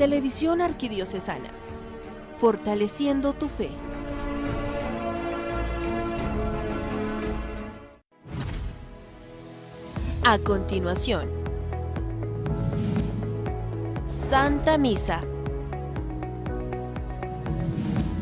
Televisión 0.00 0.62
Arquidiocesana, 0.62 1.50
fortaleciendo 2.38 3.34
tu 3.34 3.50
fe. 3.50 3.68
A 10.24 10.38
continuación, 10.38 11.28
Santa 14.08 14.78
Misa. 14.78 15.20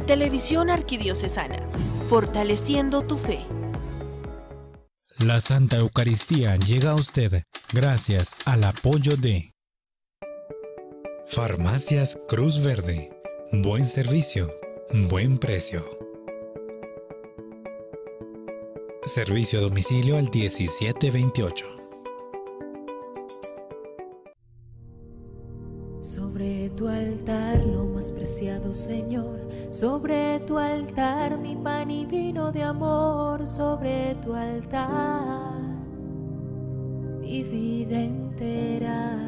Televisión 0.08 0.70
Arquidiocesana, 0.70 1.60
fortaleciendo 2.08 3.02
tu 3.02 3.18
fe. 3.18 3.46
La 5.20 5.40
Santa 5.40 5.76
Eucaristía 5.76 6.56
llega 6.56 6.90
a 6.90 6.94
usted 6.96 7.44
gracias 7.72 8.34
al 8.46 8.64
apoyo 8.64 9.16
de 9.16 9.52
Farmacias 11.30 12.18
Cruz 12.26 12.62
Verde. 12.62 13.10
Buen 13.52 13.84
servicio, 13.84 14.50
buen 15.10 15.36
precio. 15.36 15.84
Servicio 19.04 19.58
a 19.58 19.62
domicilio 19.62 20.16
al 20.16 20.30
1728. 20.30 21.66
Sobre 26.00 26.70
tu 26.70 26.88
altar, 26.88 27.62
lo 27.62 27.84
más 27.84 28.10
preciado 28.10 28.72
Señor, 28.72 29.38
sobre 29.70 30.40
tu 30.40 30.56
altar, 30.56 31.36
mi 31.36 31.54
pan 31.56 31.90
y 31.90 32.06
vino 32.06 32.50
de 32.50 32.62
amor, 32.62 33.46
sobre 33.46 34.14
tu 34.22 34.32
altar, 34.32 35.60
mi 37.20 37.42
vida 37.42 38.00
entera. 38.00 39.27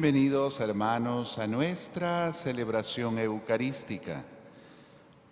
Bienvenidos 0.00 0.60
hermanos 0.60 1.40
a 1.40 1.48
nuestra 1.48 2.32
celebración 2.32 3.18
eucarística. 3.18 4.24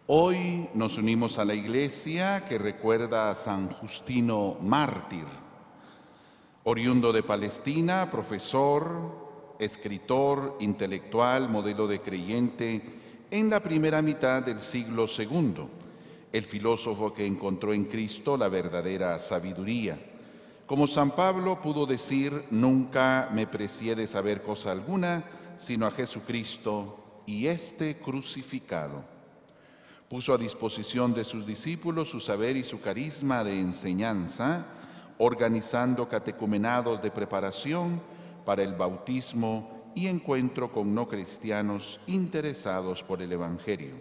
Hoy 0.08 0.68
nos 0.74 0.98
unimos 0.98 1.38
a 1.38 1.44
la 1.44 1.54
iglesia 1.54 2.44
que 2.44 2.58
recuerda 2.58 3.30
a 3.30 3.36
San 3.36 3.70
Justino 3.70 4.56
Mártir, 4.60 5.24
oriundo 6.64 7.12
de 7.12 7.22
Palestina, 7.22 8.10
profesor, 8.10 9.54
escritor, 9.60 10.56
intelectual, 10.58 11.48
modelo 11.48 11.86
de 11.86 12.00
creyente 12.00 12.82
en 13.30 13.48
la 13.48 13.62
primera 13.62 14.02
mitad 14.02 14.42
del 14.42 14.58
siglo 14.58 15.06
II, 15.06 15.68
el 16.32 16.42
filósofo 16.42 17.14
que 17.14 17.24
encontró 17.24 17.72
en 17.72 17.84
Cristo 17.84 18.36
la 18.36 18.48
verdadera 18.48 19.16
sabiduría. 19.20 20.15
Como 20.66 20.88
San 20.88 21.12
Pablo 21.12 21.60
pudo 21.60 21.86
decir, 21.86 22.44
nunca 22.50 23.28
me 23.32 23.46
precié 23.46 23.94
de 23.94 24.08
saber 24.08 24.42
cosa 24.42 24.72
alguna, 24.72 25.22
sino 25.56 25.86
a 25.86 25.92
Jesucristo 25.92 27.22
y 27.24 27.46
este 27.46 27.98
crucificado. 27.98 29.04
Puso 30.08 30.34
a 30.34 30.38
disposición 30.38 31.14
de 31.14 31.22
sus 31.22 31.46
discípulos 31.46 32.10
su 32.10 32.18
saber 32.18 32.56
y 32.56 32.64
su 32.64 32.80
carisma 32.80 33.44
de 33.44 33.60
enseñanza, 33.60 34.66
organizando 35.18 36.08
catecumenados 36.08 37.00
de 37.00 37.12
preparación 37.12 38.02
para 38.44 38.64
el 38.64 38.74
bautismo 38.74 39.92
y 39.94 40.08
encuentro 40.08 40.72
con 40.72 40.92
no 40.92 41.06
cristianos 41.06 42.00
interesados 42.08 43.04
por 43.04 43.22
el 43.22 43.30
Evangelio. 43.30 43.94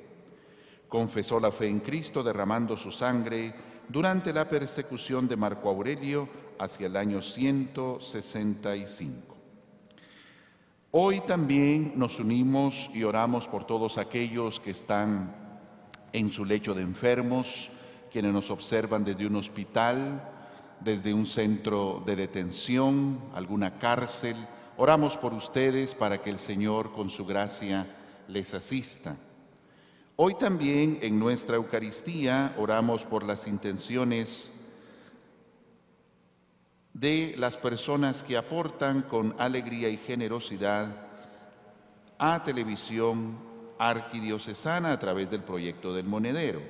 Confesó 0.89 1.39
la 1.39 1.51
fe 1.51 1.67
en 1.67 1.79
Cristo 1.79 2.23
derramando 2.23 2.75
su 2.75 2.91
sangre 2.91 3.53
durante 3.87 4.33
la 4.33 4.49
persecución 4.49 5.27
de 5.27 5.37
Marco 5.37 5.69
Aurelio 5.69 6.44
hacia 6.59 6.87
el 6.87 6.97
año 6.97 7.21
165. 7.21 9.35
Hoy 10.91 11.21
también 11.21 11.93
nos 11.95 12.19
unimos 12.19 12.89
y 12.93 13.03
oramos 13.03 13.47
por 13.47 13.67
todos 13.67 13.97
aquellos 13.97 14.59
que 14.59 14.71
están 14.71 15.35
en 16.13 16.29
su 16.29 16.45
lecho 16.45 16.73
de 16.73 16.83
enfermos, 16.83 17.69
quienes 18.11 18.31
nos 18.31 18.49
observan 18.49 19.03
desde 19.03 19.27
un 19.27 19.35
hospital, 19.35 20.31
desde 20.79 21.13
un 21.13 21.25
centro 21.25 22.01
de 22.05 22.15
detención, 22.15 23.19
alguna 23.33 23.77
cárcel. 23.77 24.37
Oramos 24.77 25.17
por 25.17 25.33
ustedes 25.33 25.93
para 25.93 26.21
que 26.21 26.29
el 26.29 26.39
Señor 26.39 26.93
con 26.93 27.09
su 27.09 27.25
gracia 27.25 27.85
les 28.29 28.53
asista. 28.53 29.17
Hoy 30.15 30.35
también 30.35 30.99
en 31.01 31.19
nuestra 31.19 31.57
Eucaristía 31.57 32.55
oramos 32.57 33.03
por 33.03 33.23
las 33.23 33.47
intenciones 33.47 34.54
de 36.95 37.35
las 37.37 37.57
personas 37.57 38.23
que 38.23 38.37
aportan 38.37 39.01
con 39.01 39.35
alegría 39.37 39.89
y 39.89 39.97
generosidad 39.97 40.87
a 42.17 42.41
televisión 42.41 43.37
arquidiocesana 43.77 44.93
a 44.93 44.99
través 44.99 45.29
del 45.29 45.43
proyecto 45.43 45.93
del 45.93 46.05
monedero. 46.05 46.61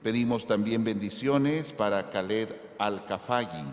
Pedimos 0.00 0.46
también 0.46 0.84
bendiciones 0.84 1.72
para 1.72 2.08
Khaled 2.08 2.50
Alcafagui, 2.78 3.64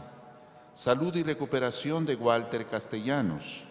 salud 0.73 1.15
y 1.15 1.21
recuperación 1.21 2.03
de 2.03 2.15
Walter 2.15 2.65
Castellanos, 2.65 3.63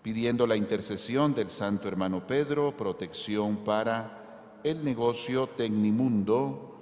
pidiendo 0.00 0.46
la 0.46 0.56
intercesión 0.56 1.34
del 1.34 1.50
Santo 1.50 1.88
Hermano 1.88 2.26
Pedro, 2.26 2.74
protección 2.74 3.58
para 3.58 4.60
el 4.64 4.82
negocio 4.82 5.46
Tecnimundo, 5.48 6.74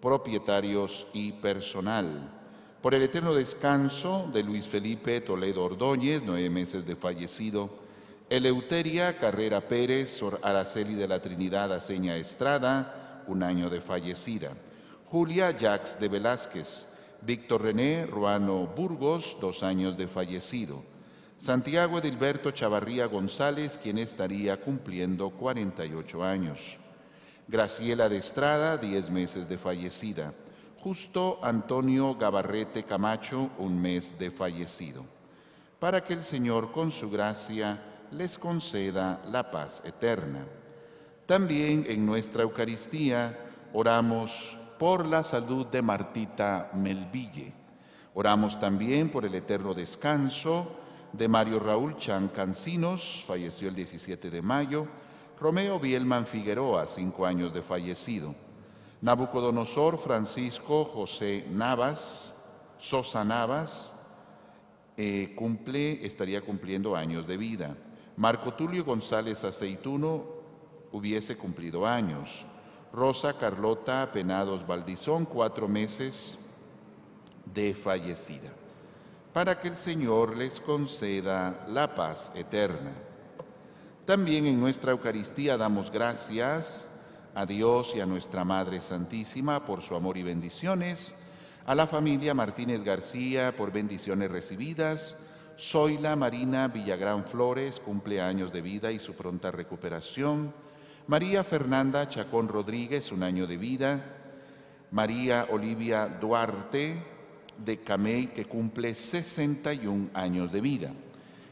propietarios 0.00 1.06
y 1.12 1.32
personal. 1.32 2.41
Por 2.82 2.96
el 2.96 3.02
eterno 3.04 3.32
descanso 3.32 4.28
de 4.32 4.42
Luis 4.42 4.66
Felipe 4.66 5.20
Toledo 5.20 5.62
Ordóñez, 5.62 6.20
nueve 6.26 6.50
meses 6.50 6.84
de 6.84 6.96
fallecido, 6.96 7.70
Eleuteria 8.28 9.18
Carrera 9.18 9.60
Pérez, 9.60 10.10
Sor 10.10 10.40
Araceli 10.42 10.96
de 10.96 11.06
la 11.06 11.22
Trinidad 11.22 11.72
Aceña 11.72 12.16
Estrada, 12.16 13.22
un 13.28 13.44
año 13.44 13.70
de 13.70 13.80
fallecida. 13.80 14.54
Julia 15.06 15.56
Jacques 15.56 15.96
de 16.00 16.08
Velázquez, 16.08 16.88
Víctor 17.20 17.62
René 17.62 18.04
Ruano 18.04 18.66
Burgos, 18.66 19.36
dos 19.40 19.62
años 19.62 19.96
de 19.96 20.08
fallecido. 20.08 20.82
Santiago 21.36 22.00
Edilberto 22.00 22.50
Chavarría 22.50 23.06
González, 23.06 23.78
quien 23.80 23.98
estaría 23.98 24.60
cumpliendo 24.60 25.30
48 25.30 26.24
años. 26.24 26.78
Graciela 27.46 28.08
de 28.08 28.16
Estrada, 28.16 28.76
diez 28.76 29.08
meses 29.08 29.48
de 29.48 29.56
fallecida. 29.56 30.34
Justo 30.82 31.38
Antonio 31.40 32.16
Gabarrete 32.16 32.82
Camacho, 32.82 33.50
un 33.58 33.80
mes 33.80 34.18
de 34.18 34.32
fallecido. 34.32 35.04
Para 35.78 36.02
que 36.02 36.12
el 36.12 36.22
Señor 36.22 36.72
con 36.72 36.90
su 36.90 37.08
gracia 37.08 37.80
les 38.10 38.36
conceda 38.36 39.22
la 39.30 39.48
paz 39.48 39.80
eterna. 39.84 40.44
También 41.24 41.84
en 41.86 42.04
nuestra 42.04 42.42
Eucaristía 42.42 43.38
oramos 43.72 44.58
por 44.76 45.06
la 45.06 45.22
salud 45.22 45.66
de 45.66 45.82
Martita 45.82 46.72
Melville. 46.74 47.52
Oramos 48.14 48.58
también 48.58 49.08
por 49.08 49.24
el 49.24 49.36
eterno 49.36 49.74
descanso 49.74 50.66
de 51.12 51.28
Mario 51.28 51.60
Raúl 51.60 51.96
Chan 51.96 52.26
Cancinos, 52.34 53.22
falleció 53.24 53.68
el 53.68 53.76
17 53.76 54.30
de 54.30 54.42
mayo, 54.42 54.88
Romeo 55.38 55.78
Bielman 55.78 56.26
Figueroa, 56.26 56.86
cinco 56.86 57.24
años 57.24 57.54
de 57.54 57.62
fallecido, 57.62 58.34
Nabucodonosor 59.02 59.98
Francisco 59.98 60.84
José 60.84 61.44
Navas, 61.50 62.40
Sosa 62.78 63.24
Navas, 63.24 63.96
eh, 64.96 65.34
cumple, 65.36 66.06
estaría 66.06 66.40
cumpliendo 66.40 66.94
años 66.94 67.26
de 67.26 67.36
vida. 67.36 67.76
Marco 68.16 68.54
Tulio 68.54 68.84
González 68.84 69.42
Aceituno 69.42 70.24
hubiese 70.92 71.36
cumplido 71.36 71.84
años. 71.84 72.46
Rosa 72.92 73.36
Carlota 73.36 74.08
Penados 74.12 74.64
Valdizón, 74.64 75.24
cuatro 75.24 75.66
meses 75.66 76.38
de 77.44 77.74
fallecida, 77.74 78.52
para 79.32 79.60
que 79.60 79.66
el 79.66 79.76
Señor 79.76 80.36
les 80.36 80.60
conceda 80.60 81.66
la 81.68 81.92
paz 81.92 82.30
eterna. 82.36 82.92
También 84.04 84.46
en 84.46 84.60
nuestra 84.60 84.92
Eucaristía 84.92 85.56
damos 85.56 85.90
gracias 85.90 86.88
a 87.34 87.46
Dios 87.46 87.94
y 87.96 88.00
a 88.00 88.06
nuestra 88.06 88.44
Madre 88.44 88.80
Santísima 88.80 89.64
por 89.64 89.82
su 89.82 89.94
amor 89.94 90.16
y 90.16 90.22
bendiciones, 90.22 91.14
a 91.66 91.74
la 91.74 91.86
familia 91.86 92.34
Martínez 92.34 92.82
García 92.82 93.56
por 93.56 93.72
bendiciones 93.72 94.30
recibidas, 94.30 95.16
Zoila 95.58 96.16
Marina 96.16 96.68
Villagrán 96.68 97.24
Flores, 97.24 97.78
cumpleaños 97.80 98.52
de 98.52 98.62
vida 98.62 98.90
y 98.90 98.98
su 98.98 99.14
pronta 99.14 99.50
recuperación, 99.50 100.52
María 101.06 101.42
Fernanda 101.44 102.08
Chacón 102.08 102.48
Rodríguez, 102.48 103.10
un 103.12 103.22
año 103.22 103.46
de 103.46 103.56
vida. 103.56 104.18
María 104.92 105.46
Olivia 105.50 106.06
Duarte 106.06 107.02
de 107.56 107.78
Camey, 107.78 108.26
que 108.26 108.44
cumple 108.44 108.94
61 108.94 110.10
años 110.12 110.52
de 110.52 110.60
vida. 110.60 110.90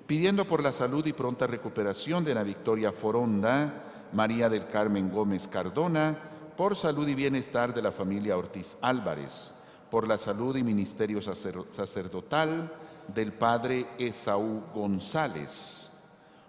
Pidiendo 0.07 0.45
por 0.45 0.63
la 0.63 0.73
salud 0.73 1.07
y 1.07 1.15
pronta 1.15 1.47
recuperación 1.47 2.23
de 2.23 2.35
la 2.35 2.43
Victoria 2.43 2.93
Foronda, 2.93 3.90
María 4.13 4.49
del 4.49 4.67
Carmen 4.67 5.11
Gómez 5.11 5.49
Cardona, 5.49 6.19
por 6.57 6.77
salud 6.77 7.07
y 7.09 7.15
bienestar 7.15 7.73
de 7.75 7.83
la 7.83 7.93
familia 7.93 8.37
Ortiz 8.37 8.77
Álvarez, 8.81 9.55
por 9.91 10.07
la 10.07 10.19
salud 10.19 10.57
y 10.57 10.63
ministerio 10.63 11.21
sacerdotal 11.23 12.73
del 13.09 13.33
padre 13.33 13.87
Esaú 13.99 14.63
González 14.75 15.91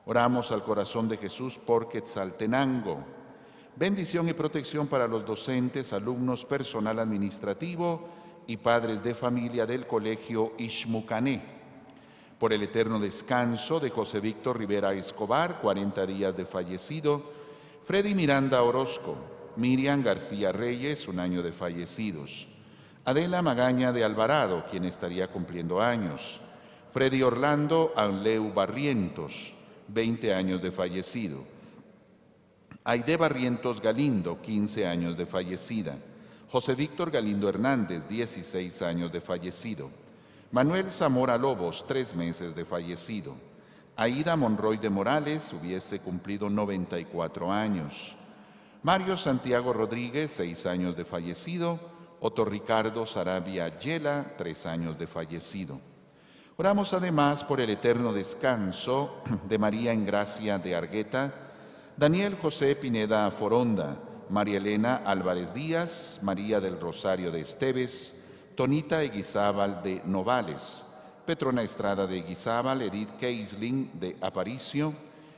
Oramos 0.06 0.52
al 0.52 0.64
corazón 0.64 1.08
de 1.08 1.18
Jesús 1.18 1.60
por 1.60 1.88
Quetzaltenango. 1.88 2.98
Bendición 3.76 4.28
y 4.28 4.34
protección 4.34 4.88
para 4.88 5.08
los 5.08 5.26
docentes, 5.26 5.94
alumnos, 5.94 6.44
personal 6.44 6.98
administrativo 6.98 8.10
y 8.48 8.58
padres 8.58 9.04
de 9.04 9.14
familia 9.14 9.66
del 9.66 9.86
colegio 9.86 10.54
Ishmucané. 10.58 11.44
Por 12.40 12.52
el 12.52 12.64
eterno 12.64 13.00
descanso 13.00 13.80
de 13.80 13.92
José 13.92 14.20
Víctor 14.20 14.58
Rivera 14.58 14.92
Escobar, 14.94 15.62
40 15.62 16.06
días 16.08 16.36
de 16.36 16.46
fallecido. 16.46 17.41
Freddy 17.84 18.14
Miranda 18.14 18.62
Orozco, 18.62 19.16
Miriam 19.56 20.04
García 20.04 20.52
Reyes, 20.52 21.08
un 21.08 21.20
año 21.20 21.42
de 21.42 21.52
fallecidos. 21.52 22.48
Adela 23.06 23.42
Magaña 23.42 23.92
de 23.92 24.04
Alvarado, 24.04 24.66
quien 24.70 24.86
estaría 24.86 25.28
cumpliendo 25.28 25.82
años. 25.82 26.40
Freddy 26.94 27.24
Orlando 27.24 27.92
Anleu 27.96 28.54
Barrientos, 28.54 29.54
20 29.88 30.34
años 30.34 30.62
de 30.62 30.72
fallecido. 30.72 31.44
Aide 32.84 33.18
Barrientos 33.18 33.82
Galindo, 33.82 34.42
15 34.42 34.86
años 34.86 35.18
de 35.18 35.26
fallecida. 35.26 35.98
José 36.52 36.76
Víctor 36.76 37.10
Galindo 37.10 37.50
Hernández, 37.50 38.08
16 38.08 38.82
años 38.84 39.12
de 39.12 39.22
fallecido. 39.22 39.90
Manuel 40.52 40.92
Zamora 40.92 41.38
Lobos, 41.38 41.86
3 41.88 42.16
meses 42.16 42.54
de 42.56 42.64
fallecido. 42.64 43.36
Aida 44.02 44.36
Monroy 44.36 44.78
de 44.78 44.90
Morales 44.90 45.54
hubiese 45.54 46.00
cumplido 46.00 46.50
94 46.50 47.52
años. 47.52 48.16
Mario 48.82 49.16
Santiago 49.16 49.74
Rodríguez, 49.74 50.32
6 50.38 50.66
años 50.66 50.98
de 50.98 51.06
fallecido. 51.06 51.80
Otto 52.20 52.44
Ricardo 52.44 53.06
Sarabia 53.06 53.78
Yela, 53.78 54.34
3 54.40 54.66
años 54.66 54.98
de 54.98 55.06
fallecido. 55.06 55.80
Oramos 56.58 56.96
además 56.96 57.44
por 57.44 57.62
el 57.62 57.70
eterno 57.70 58.12
descanso 58.12 59.22
de 59.48 59.60
María 59.60 59.92
en 59.92 60.04
Gracia 60.04 60.58
de 60.58 60.76
Argueta, 60.76 61.32
Daniel 61.96 62.38
José 62.42 62.76
Pineda 62.76 63.30
Foronda, 63.30 64.00
María 64.32 64.58
Elena 64.58 65.04
Álvarez 65.06 65.54
Díaz, 65.54 66.22
María 66.24 66.60
del 66.60 66.80
Rosario 66.80 67.30
de 67.30 67.42
Esteves, 67.42 68.20
Tonita 68.56 69.04
Eguizábal 69.04 69.84
de 69.84 70.02
Novales, 70.06 70.88
Petrona 71.32 71.64
Estrada 71.64 72.06
de 72.08 72.18
Eguizábal, 72.18 72.82
Edith 72.82 73.12
Keisling 73.18 73.98
de 73.98 74.18
Aparicio, 74.20 74.94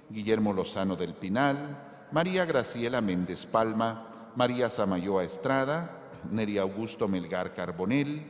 Guillermo 0.10 0.52
Lozano 0.52 0.96
del 0.96 1.14
Pinal, 1.14 2.08
María 2.12 2.46
Graciela 2.46 3.00
Méndez 3.00 3.46
Palma, 3.46 4.32
María 4.36 4.72
Samayoa 4.72 5.24
Estrada, 5.24 6.10
Neri 6.32 6.58
Augusto 6.58 7.08
Melgar 7.08 7.54
Carbonel, 7.54 8.24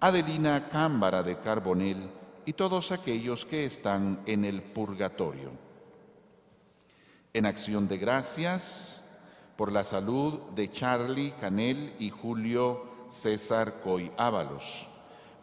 Adelina 0.00 0.70
Cámbara 0.70 1.22
de 1.22 1.38
Carbonel 1.38 2.08
y 2.46 2.54
todos 2.54 2.90
aquellos 2.92 3.44
que 3.44 3.66
están 3.66 4.22
en 4.24 4.46
el 4.46 4.62
purgatorio. 4.62 5.50
En 7.34 7.44
acción 7.44 7.88
de 7.88 7.98
gracias 7.98 9.06
por 9.58 9.70
la 9.70 9.84
salud 9.84 10.40
de 10.54 10.70
Charlie 10.70 11.34
Canel 11.42 11.92
y 11.98 12.08
Julio 12.08 12.86
César 13.10 13.82
Coy 13.82 14.10
Ábalos. 14.16 14.95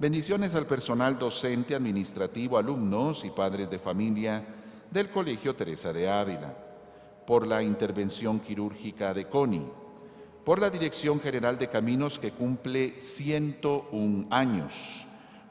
Bendiciones 0.03 0.53
al 0.53 0.65
personal 0.65 1.17
docente, 1.17 1.73
administrativo, 1.73 2.57
alumnos 2.57 3.23
y 3.23 3.29
padres 3.29 3.69
de 3.69 3.79
familia 3.79 4.43
del 4.91 5.09
Colegio 5.09 5.55
Teresa 5.55 5.93
de 5.93 6.09
Ávila. 6.09 6.53
Por 7.25 7.47
la 7.47 7.63
intervención 7.63 8.41
quirúrgica 8.41 9.13
de 9.13 9.29
CONI 9.29 9.65
por 10.43 10.59
la 10.59 10.69
Dirección 10.69 11.21
General 11.21 11.57
de 11.57 11.69
Caminos 11.69 12.19
que 12.19 12.33
cumple 12.33 12.99
101 12.99 14.27
años, 14.29 14.73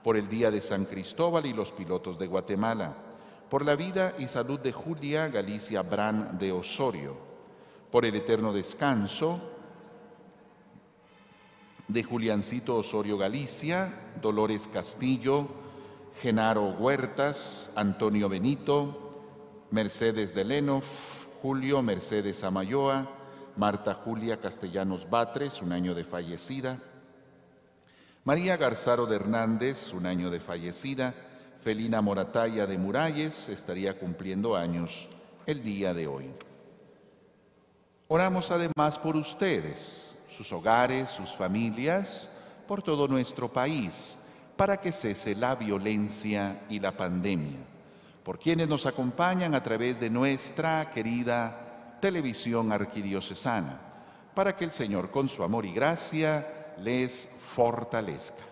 por 0.05 0.19
el 0.19 0.29
Día 0.29 0.51
de 0.51 0.61
San 0.61 0.85
Cristóbal 0.85 1.47
y 1.47 1.55
los 1.55 1.73
pilotos 1.73 2.19
de 2.19 2.27
Guatemala, 2.27 2.95
por 3.49 3.65
la 3.65 3.75
vida 3.75 4.13
y 4.19 4.29
salud 4.29 4.61
de 4.61 4.73
Julia 4.73 5.29
Galicia 5.29 5.81
Brán 5.81 6.37
de 6.37 6.53
Osorio, 6.53 7.17
por 7.91 8.05
el 8.05 8.17
eterno 8.17 8.53
descanso 8.53 9.41
de 11.93 12.03
Juliancito 12.03 12.77
Osorio 12.77 13.19
Galicia, 13.19 13.93
Dolores 14.21 14.69
Castillo, 14.69 15.49
Genaro 16.21 16.71
Huertas, 16.71 17.73
Antonio 17.77 18.29
Benito, 18.29 19.67
Mercedes 19.71 20.35
de 20.35 20.45
Lenof, 20.45 20.85
Julio 21.43 21.83
Mercedes 21.83 22.45
Amayoa, 22.45 23.09
Marta 23.57 23.95
Julia 23.95 24.39
Castellanos 24.39 25.09
Batres, 25.09 25.61
un 25.61 25.73
año 25.73 25.95
de 25.95 26.05
fallecida, 26.05 26.79
María 28.25 28.57
Garzaro 28.57 29.07
de 29.07 29.17
Hernández, 29.17 29.93
un 29.93 30.07
año 30.07 30.31
de 30.31 30.41
fallecida, 30.41 31.15
Felina 31.63 32.01
Morataya 32.01 32.67
de 32.67 32.79
Muralles, 32.79 33.49
estaría 33.49 33.99
cumpliendo 33.99 34.57
años 34.57 35.09
el 35.47 35.63
día 35.63 35.93
de 35.93 36.07
hoy. 36.07 36.31
Oramos 38.09 38.51
además 38.51 38.99
por 38.99 39.17
ustedes, 39.17 40.12
sus 40.33 40.53
hogares, 40.53 41.11
sus 41.11 41.31
familias, 41.33 42.31
por 42.67 42.83
todo 42.83 43.07
nuestro 43.07 43.53
país, 43.53 44.19
para 44.57 44.79
que 44.79 44.93
cese 44.93 45.35
la 45.35 45.55
violencia 45.55 46.63
y 46.69 46.81
la 46.81 46.97
pandemia, 46.97 47.59
por 48.25 48.39
quienes 48.39 48.69
nos 48.69 48.87
acompañan 48.87 49.55
a 49.55 49.63
través 49.63 50.01
de 50.01 50.11
nuestra 50.11 50.91
querida 50.91 51.99
televisión 52.01 52.73
arquidiocesana, 52.73 53.81
para 54.35 54.57
que 54.57 54.65
el 54.65 54.71
Señor 54.71 55.11
con 55.11 55.29
su 55.29 55.43
amor 55.43 55.67
y 55.67 55.73
gracia 55.73 56.75
les 56.79 57.29
fortalezca. 57.55 58.45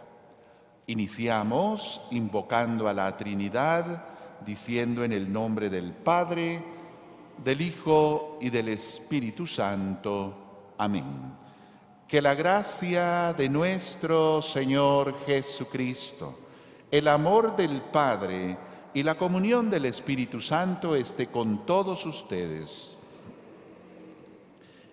Iniciamos 0.87 2.03
invocando 2.11 2.89
a 2.89 2.95
la 2.95 3.17
Trinidad, 3.17 4.05
diciendo 4.45 5.05
en 5.05 5.13
el 5.13 5.33
nombre 5.33 5.71
del 5.71 5.93
Padre, 5.93 6.63
del 7.43 7.61
Hijo 7.61 8.39
y 8.41 8.51
del 8.51 8.69
Espíritu 8.69 9.47
Santo. 9.47 10.75
Amén. 10.77 11.41
Que 12.11 12.21
la 12.21 12.35
gracia 12.35 13.33
de 13.35 13.49
nuestro 13.49 14.43
Señor 14.43 15.25
Jesucristo, 15.27 16.37
el 16.91 17.07
amor 17.07 17.55
del 17.55 17.81
Padre 17.83 18.59
y 18.93 19.05
la 19.05 19.17
comunión 19.17 19.71
del 19.71 19.85
Espíritu 19.87 20.41
Santo 20.41 20.97
esté 20.97 21.29
con 21.29 21.65
todos 21.65 22.05
ustedes 22.07 22.97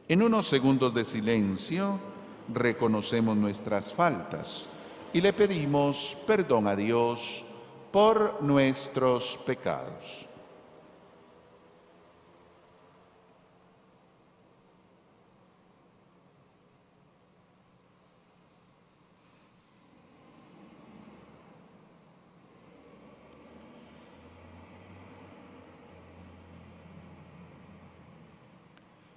en 0.10 0.24
unos 0.24 0.48
segundos 0.48 0.94
de 0.94 1.04
silencio 1.04 2.00
reconocemos 2.48 3.36
nuestras 3.36 3.94
faltas 3.94 4.70
y 5.12 5.20
le 5.20 5.34
pedimos 5.34 6.16
perdón 6.26 6.66
a 6.66 6.78
Dios 6.78 7.44
por 7.92 8.42
nuestros 8.42 9.38
pecados. 9.46 10.27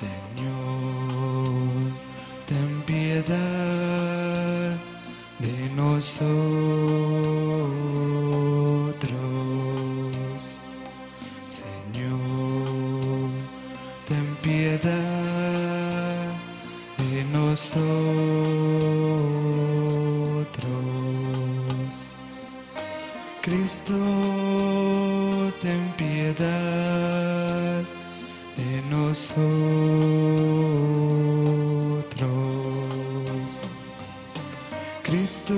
Señor, 0.00 1.84
ten 2.46 2.82
piedad 2.82 3.34
de 5.38 5.70
nosotros. 5.76 6.24
Señor, 11.46 13.30
ten 14.08 14.26
piedad 14.42 14.82
de 16.98 17.24
nosotros. 17.32 17.84
Cristo, 23.42 23.94
ten 25.62 25.82
piedad 25.96 27.23
nosotros. 29.14 29.44
Cristo, 35.04 35.54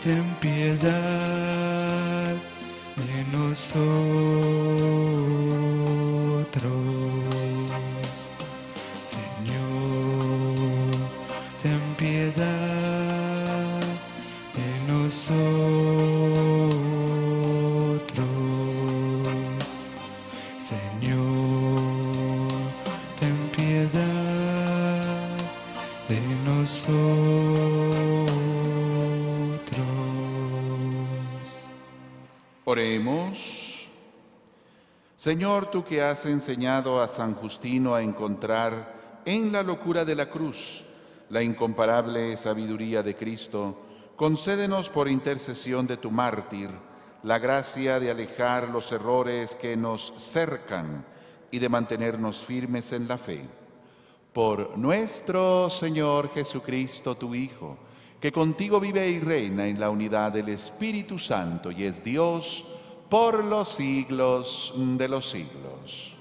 ten 0.00 0.24
piedad 0.40 2.36
de 2.94 3.24
nosotros. 3.32 3.87
Señor, 35.28 35.70
tú 35.70 35.84
que 35.84 36.00
has 36.00 36.24
enseñado 36.24 37.02
a 37.02 37.06
San 37.06 37.34
Justino 37.34 37.94
a 37.94 38.02
encontrar 38.02 39.20
en 39.26 39.52
la 39.52 39.62
locura 39.62 40.02
de 40.06 40.14
la 40.14 40.30
cruz 40.30 40.86
la 41.28 41.42
incomparable 41.42 42.34
sabiduría 42.38 43.02
de 43.02 43.14
Cristo, 43.14 43.78
concédenos 44.16 44.88
por 44.88 45.06
intercesión 45.06 45.86
de 45.86 45.98
tu 45.98 46.10
mártir 46.10 46.70
la 47.24 47.38
gracia 47.38 48.00
de 48.00 48.10
alejar 48.10 48.70
los 48.70 48.90
errores 48.90 49.54
que 49.54 49.76
nos 49.76 50.14
cercan 50.16 51.04
y 51.50 51.58
de 51.58 51.68
mantenernos 51.68 52.38
firmes 52.38 52.90
en 52.94 53.06
la 53.06 53.18
fe. 53.18 53.42
Por 54.32 54.78
nuestro 54.78 55.68
Señor 55.68 56.32
Jesucristo, 56.32 57.18
tu 57.18 57.34
Hijo, 57.34 57.76
que 58.18 58.32
contigo 58.32 58.80
vive 58.80 59.06
y 59.10 59.20
reina 59.20 59.66
en 59.66 59.78
la 59.78 59.90
unidad 59.90 60.32
del 60.32 60.48
Espíritu 60.48 61.18
Santo 61.18 61.70
y 61.70 61.84
es 61.84 62.02
Dios 62.02 62.64
por 63.08 63.44
los 63.44 63.68
siglos 63.68 64.72
de 64.76 65.08
los 65.08 65.30
siglos. 65.30 66.14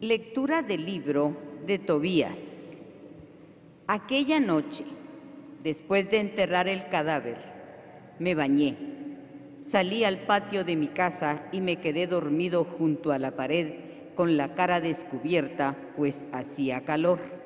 Lectura 0.00 0.62
del 0.62 0.86
libro 0.86 1.36
de 1.66 1.80
Tobías. 1.80 2.76
Aquella 3.88 4.38
noche, 4.38 4.84
después 5.64 6.08
de 6.08 6.20
enterrar 6.20 6.68
el 6.68 6.88
cadáver, 6.88 7.38
me 8.20 8.36
bañé. 8.36 8.76
Salí 9.64 10.04
al 10.04 10.20
patio 10.20 10.64
de 10.64 10.76
mi 10.76 10.88
casa 10.88 11.48
y 11.50 11.60
me 11.60 11.80
quedé 11.80 12.06
dormido 12.06 12.64
junto 12.64 13.10
a 13.10 13.18
la 13.18 13.32
pared 13.34 13.88
con 14.14 14.36
la 14.36 14.54
cara 14.54 14.80
descubierta, 14.80 15.76
pues 15.96 16.24
hacía 16.32 16.84
calor. 16.84 17.37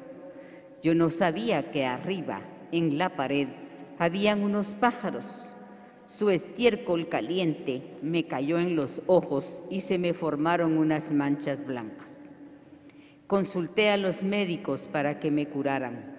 Yo 0.83 0.97
no 0.97 1.11
sabía 1.11 1.71
que 1.71 1.85
arriba, 1.85 2.41
en 2.73 2.99
la 2.99 3.11
pared, 3.11 3.47
habían 3.99 4.43
unos 4.43 4.75
pájaros. 4.75 5.55
Su 6.09 6.29
estiércol 6.29 7.09
caliente 7.09 7.83
me 8.03 8.27
cayó 8.27 8.59
en 8.59 8.75
los 8.75 9.01
ojos 9.07 9.62
y 9.71 9.83
se 9.83 9.99
me 9.99 10.12
formaron 10.12 10.77
unas 10.77 11.12
manchas 11.12 11.65
blancas. 11.65 12.33
Consulté 13.29 13.91
a 13.91 13.97
los 13.97 14.25
médicos 14.25 14.89
para 14.91 15.21
que 15.21 15.31
me 15.31 15.47
curaran, 15.47 16.17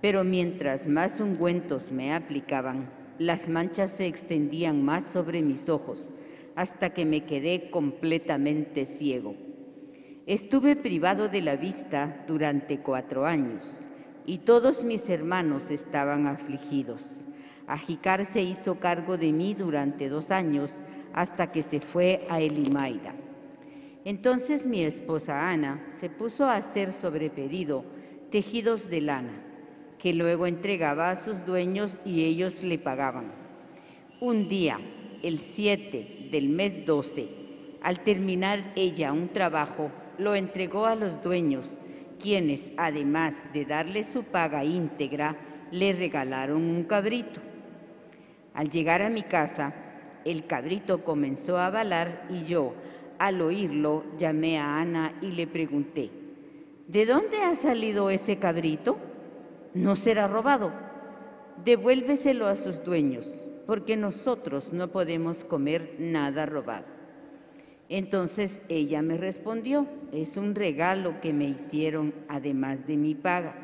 pero 0.00 0.22
mientras 0.22 0.86
más 0.86 1.18
ungüentos 1.18 1.90
me 1.90 2.14
aplicaban, 2.14 2.90
las 3.18 3.48
manchas 3.48 3.90
se 3.90 4.06
extendían 4.06 4.84
más 4.84 5.04
sobre 5.04 5.42
mis 5.42 5.68
ojos 5.68 6.10
hasta 6.54 6.90
que 6.90 7.04
me 7.04 7.24
quedé 7.24 7.68
completamente 7.68 8.86
ciego. 8.86 9.34
Estuve 10.26 10.76
privado 10.76 11.28
de 11.28 11.42
la 11.42 11.56
vista 11.56 12.24
durante 12.28 12.78
cuatro 12.78 13.26
años 13.26 13.88
y 14.26 14.38
todos 14.38 14.82
mis 14.82 15.08
hermanos 15.08 15.70
estaban 15.70 16.26
afligidos. 16.26 17.24
Ajicar 17.66 18.24
se 18.26 18.42
hizo 18.42 18.78
cargo 18.78 19.16
de 19.16 19.32
mí 19.32 19.54
durante 19.54 20.08
dos 20.08 20.30
años 20.30 20.78
hasta 21.12 21.52
que 21.52 21.62
se 21.62 21.80
fue 21.80 22.26
a 22.28 22.40
Elimaida. 22.40 23.14
Entonces 24.04 24.66
mi 24.66 24.82
esposa 24.82 25.50
Ana 25.50 25.86
se 26.00 26.10
puso 26.10 26.44
a 26.44 26.56
hacer 26.56 26.92
sobre 26.92 27.30
pedido 27.30 27.84
tejidos 28.30 28.90
de 28.90 29.00
lana, 29.00 29.42
que 29.98 30.12
luego 30.12 30.46
entregaba 30.46 31.10
a 31.10 31.16
sus 31.16 31.46
dueños 31.46 31.98
y 32.04 32.24
ellos 32.24 32.62
le 32.62 32.78
pagaban. 32.78 33.32
Un 34.20 34.48
día, 34.48 34.78
el 35.22 35.38
7 35.38 36.28
del 36.30 36.50
mes 36.50 36.84
12, 36.84 37.28
al 37.80 38.00
terminar 38.00 38.72
ella 38.76 39.12
un 39.12 39.28
trabajo, 39.28 39.90
lo 40.18 40.34
entregó 40.34 40.86
a 40.86 40.94
los 40.94 41.22
dueños, 41.22 41.80
quienes, 42.24 42.72
además 42.78 43.50
de 43.52 43.66
darle 43.66 44.02
su 44.02 44.24
paga 44.24 44.64
íntegra, 44.64 45.36
le 45.70 45.92
regalaron 45.92 46.62
un 46.62 46.84
cabrito. 46.84 47.42
Al 48.54 48.70
llegar 48.70 49.02
a 49.02 49.10
mi 49.10 49.24
casa, 49.24 49.74
el 50.24 50.46
cabrito 50.46 51.04
comenzó 51.04 51.58
a 51.58 51.68
balar 51.68 52.24
y 52.30 52.44
yo, 52.44 52.72
al 53.18 53.42
oírlo, 53.42 54.04
llamé 54.16 54.58
a 54.58 54.78
Ana 54.80 55.12
y 55.20 55.32
le 55.32 55.46
pregunté, 55.46 56.10
¿de 56.88 57.04
dónde 57.04 57.42
ha 57.42 57.54
salido 57.56 58.08
ese 58.08 58.38
cabrito? 58.38 58.96
¿No 59.74 59.94
será 59.94 60.26
robado? 60.26 60.72
Devuélveselo 61.62 62.46
a 62.46 62.56
sus 62.56 62.82
dueños, 62.82 63.30
porque 63.66 63.98
nosotros 63.98 64.72
no 64.72 64.88
podemos 64.88 65.44
comer 65.44 65.96
nada 65.98 66.46
robado. 66.46 66.93
Entonces 67.96 68.60
ella 68.68 69.02
me 69.02 69.16
respondió, 69.16 69.86
es 70.10 70.36
un 70.36 70.56
regalo 70.56 71.20
que 71.20 71.32
me 71.32 71.44
hicieron 71.44 72.12
además 72.26 72.88
de 72.88 72.96
mi 72.96 73.14
paga, 73.14 73.54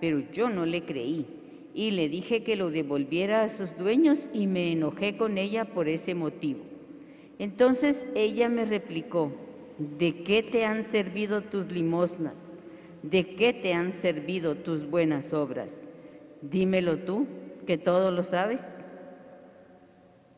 pero 0.00 0.18
yo 0.32 0.48
no 0.48 0.66
le 0.66 0.84
creí 0.84 1.26
y 1.72 1.92
le 1.92 2.08
dije 2.08 2.42
que 2.42 2.56
lo 2.56 2.70
devolviera 2.70 3.44
a 3.44 3.48
sus 3.48 3.76
dueños 3.76 4.28
y 4.32 4.48
me 4.48 4.72
enojé 4.72 5.16
con 5.16 5.38
ella 5.38 5.66
por 5.66 5.88
ese 5.88 6.16
motivo. 6.16 6.64
Entonces 7.38 8.06
ella 8.16 8.48
me 8.48 8.64
replicó, 8.64 9.30
¿de 9.78 10.24
qué 10.24 10.42
te 10.42 10.64
han 10.64 10.82
servido 10.82 11.42
tus 11.42 11.70
limosnas? 11.70 12.54
¿de 13.02 13.34
qué 13.34 13.52
te 13.52 13.72
han 13.72 13.92
servido 13.92 14.56
tus 14.56 14.84
buenas 14.88 15.32
obras? 15.32 15.84
Dímelo 16.42 16.98
tú, 16.98 17.26
que 17.66 17.78
todo 17.78 18.10
lo 18.10 18.24
sabes. 18.24 18.84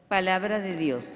Palabra 0.09 0.61
de 0.61 0.77
Dios. 0.77 1.07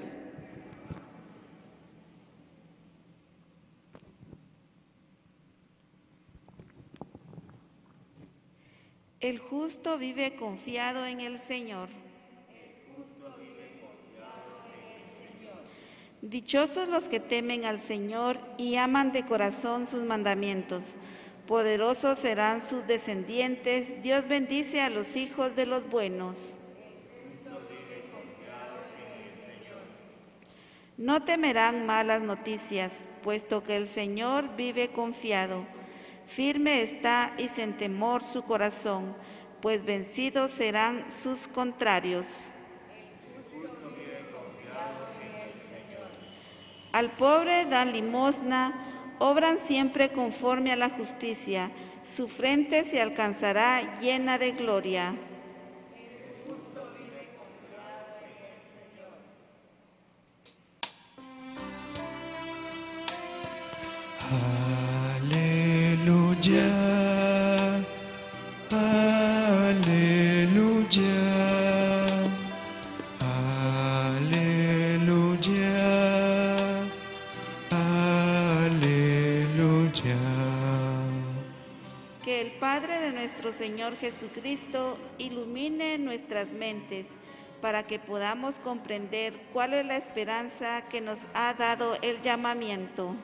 El 9.20 9.38
justo 9.38 9.96
vive 9.96 10.37
confiado 10.37 11.06
en 11.06 11.20
el 11.20 11.38
Señor. 11.38 11.88
Dichosos 16.20 16.88
los 16.88 17.08
que 17.08 17.18
temen 17.18 17.64
al 17.64 17.80
Señor 17.80 18.38
y 18.58 18.76
aman 18.76 19.12
de 19.12 19.25
corazón 19.25 19.87
sus 19.87 20.02
mandamientos. 20.02 20.85
Poderosos 21.46 22.18
serán 22.18 22.62
sus 22.62 22.87
descendientes. 22.87 24.02
Dios 24.02 24.28
bendice 24.28 24.82
a 24.82 24.90
los 24.90 25.16
hijos 25.16 25.56
de 25.56 25.64
los 25.64 25.88
buenos. 25.88 26.56
No 30.99 31.23
temerán 31.23 31.87
malas 31.87 32.20
noticias, 32.20 32.92
puesto 33.23 33.62
que 33.62 33.76
el 33.76 33.88
Señor 33.88 34.56
vive 34.56 34.88
confiado. 34.88 35.75
Firme 36.26 36.83
está 36.83 37.33
y 37.38 37.49
sin 37.49 37.75
temor 37.75 38.23
su 38.23 38.42
corazón, 38.42 39.14
pues 39.62 39.85
vencidos 39.85 40.50
serán 40.50 41.04
sus 41.23 41.47
contrarios. 41.49 42.26
Al 46.92 47.11
pobre 47.12 47.66
dan 47.66 47.92
limosna, 47.92 49.14
obran 49.18 49.59
siempre 49.66 50.12
conforme 50.12 50.73
a 50.73 50.76
la 50.76 50.90
justicia, 50.90 51.71
su 52.16 52.28
frente 52.28 52.85
se 52.85 53.00
alcanzará 53.00 53.99
llena 54.00 54.38
de 54.38 54.52
gloria. 54.52 55.14
Aleluya, 66.47 67.83
aleluya, 69.67 70.62
aleluya, 74.21 75.41
aleluya. 78.62 78.95
Que 82.25 82.41
el 82.43 82.53
Padre 82.53 83.00
de 83.00 83.11
nuestro 83.11 83.53
Señor 83.53 83.97
Jesucristo 83.97 84.99
ilumine 85.19 85.99
nuestras 85.99 86.53
mentes 86.53 87.07
para 87.61 87.88
que 87.88 87.99
podamos 87.99 88.55
comprender 88.62 89.35
cuál 89.53 89.75
es 89.75 89.85
la 89.85 89.97
esperanza 89.97 90.83
que 90.88 91.00
nos 91.00 91.19
ha 91.35 91.55
dado 91.55 91.97
el 92.03 92.23
llamamiento. 92.23 93.17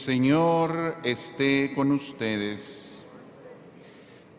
Señor 0.00 0.96
esté 1.04 1.74
con 1.74 1.92
ustedes. 1.92 3.04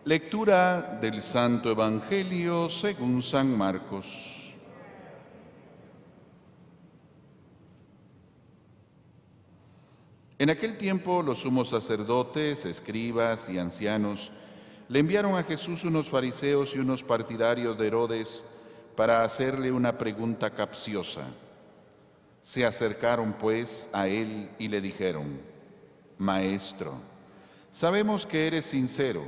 Lectura 0.05 0.97
del 0.99 1.21
Santo 1.21 1.69
Evangelio 1.69 2.67
según 2.67 3.21
San 3.21 3.55
Marcos. 3.55 4.07
En 10.39 10.49
aquel 10.49 10.79
tiempo 10.79 11.21
los 11.21 11.41
sumos 11.41 11.69
sacerdotes, 11.69 12.65
escribas 12.65 13.47
y 13.47 13.59
ancianos 13.59 14.31
le 14.89 14.97
enviaron 14.97 15.35
a 15.35 15.43
Jesús 15.43 15.83
unos 15.83 16.09
fariseos 16.09 16.73
y 16.73 16.79
unos 16.79 17.03
partidarios 17.03 17.77
de 17.77 17.85
Herodes 17.85 18.43
para 18.95 19.23
hacerle 19.23 19.71
una 19.71 19.95
pregunta 19.95 20.49
capciosa. 20.49 21.27
Se 22.41 22.65
acercaron 22.65 23.33
pues 23.33 23.91
a 23.93 24.07
él 24.07 24.49
y 24.57 24.67
le 24.67 24.81
dijeron, 24.81 25.50
Maestro, 26.21 26.93
sabemos 27.71 28.27
que 28.27 28.45
eres 28.45 28.65
sincero 28.65 29.23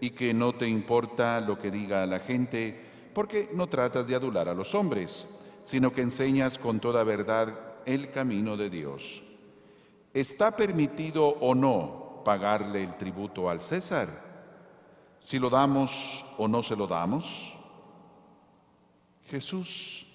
y 0.00 0.10
que 0.10 0.32
no 0.32 0.52
te 0.52 0.68
importa 0.68 1.40
lo 1.40 1.58
que 1.58 1.68
diga 1.68 2.06
la 2.06 2.20
gente, 2.20 2.80
porque 3.12 3.50
no 3.52 3.66
tratas 3.66 4.06
de 4.06 4.14
adular 4.14 4.48
a 4.48 4.54
los 4.54 4.72
hombres, 4.76 5.28
sino 5.64 5.92
que 5.92 6.02
enseñas 6.02 6.56
con 6.56 6.78
toda 6.78 7.02
verdad 7.02 7.58
el 7.86 8.12
camino 8.12 8.56
de 8.56 8.70
Dios. 8.70 9.24
¿Está 10.14 10.54
permitido 10.54 11.26
o 11.26 11.56
no 11.56 12.22
pagarle 12.24 12.84
el 12.84 12.96
tributo 12.96 13.50
al 13.50 13.60
César? 13.60 14.24
Si 15.24 15.40
lo 15.40 15.50
damos 15.50 16.24
o 16.36 16.46
no 16.46 16.62
se 16.62 16.76
lo 16.76 16.86
damos. 16.86 17.56
Jesús, 19.26 20.06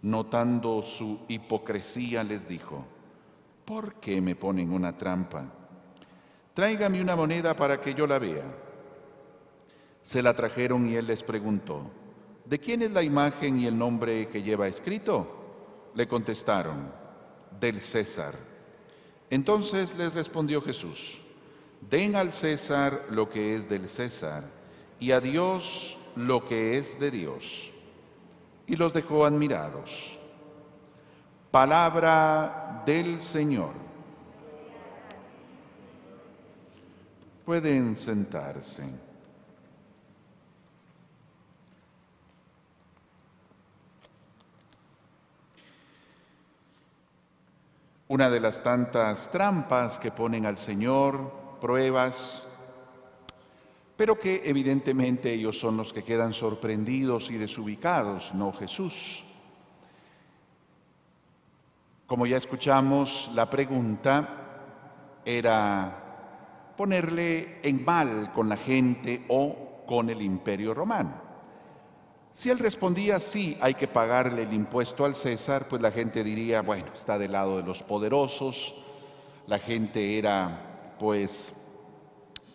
notando 0.00 0.80
su 0.82 1.22
hipocresía, 1.26 2.22
les 2.22 2.46
dijo, 2.46 2.84
¿por 3.64 3.96
qué 3.96 4.20
me 4.20 4.36
ponen 4.36 4.72
una 4.72 4.96
trampa? 4.96 5.58
Tráigame 6.54 7.00
una 7.00 7.16
moneda 7.16 7.54
para 7.56 7.80
que 7.80 7.94
yo 7.94 8.06
la 8.06 8.18
vea. 8.18 8.44
Se 10.02 10.22
la 10.22 10.34
trajeron 10.34 10.86
y 10.86 10.96
él 10.96 11.06
les 11.06 11.22
preguntó, 11.22 11.90
¿de 12.44 12.58
quién 12.58 12.82
es 12.82 12.90
la 12.90 13.02
imagen 13.02 13.58
y 13.58 13.66
el 13.66 13.78
nombre 13.78 14.28
que 14.28 14.42
lleva 14.42 14.66
escrito? 14.66 15.90
Le 15.94 16.06
contestaron, 16.06 16.92
del 17.58 17.80
César. 17.80 18.34
Entonces 19.30 19.96
les 19.96 20.12
respondió 20.12 20.60
Jesús, 20.60 21.20
den 21.88 22.16
al 22.16 22.32
César 22.32 23.06
lo 23.10 23.30
que 23.30 23.56
es 23.56 23.68
del 23.68 23.88
César 23.88 24.44
y 25.00 25.12
a 25.12 25.20
Dios 25.20 25.98
lo 26.16 26.46
que 26.46 26.76
es 26.76 27.00
de 27.00 27.10
Dios. 27.10 27.70
Y 28.66 28.76
los 28.76 28.92
dejó 28.92 29.24
admirados. 29.24 30.18
Palabra 31.50 32.82
del 32.86 33.20
Señor. 33.20 33.72
Pueden 37.44 37.96
sentarse. 37.96 38.84
Una 48.06 48.30
de 48.30 48.38
las 48.38 48.62
tantas 48.62 49.30
trampas 49.32 49.98
que 49.98 50.12
ponen 50.12 50.46
al 50.46 50.56
Señor, 50.56 51.32
pruebas, 51.60 52.46
pero 53.96 54.20
que 54.20 54.42
evidentemente 54.44 55.32
ellos 55.32 55.58
son 55.58 55.76
los 55.76 55.92
que 55.92 56.04
quedan 56.04 56.32
sorprendidos 56.32 57.30
y 57.30 57.38
desubicados, 57.38 58.32
no 58.34 58.52
Jesús. 58.52 59.24
Como 62.06 62.26
ya 62.26 62.36
escuchamos, 62.36 63.30
la 63.34 63.48
pregunta 63.48 64.28
era 65.24 66.01
ponerle 66.76 67.60
en 67.62 67.84
mal 67.84 68.32
con 68.32 68.48
la 68.48 68.56
gente 68.56 69.24
o 69.28 69.84
con 69.86 70.10
el 70.10 70.22
imperio 70.22 70.74
romano. 70.74 71.32
Si 72.32 72.48
él 72.48 72.58
respondía 72.58 73.20
sí, 73.20 73.58
hay 73.60 73.74
que 73.74 73.88
pagarle 73.88 74.44
el 74.44 74.54
impuesto 74.54 75.04
al 75.04 75.14
César, 75.14 75.68
pues 75.68 75.82
la 75.82 75.90
gente 75.90 76.24
diría, 76.24 76.62
bueno, 76.62 76.86
está 76.94 77.18
del 77.18 77.32
lado 77.32 77.58
de 77.58 77.62
los 77.62 77.82
poderosos, 77.82 78.74
la 79.46 79.58
gente 79.58 80.18
era 80.18 80.94
pues 80.98 81.54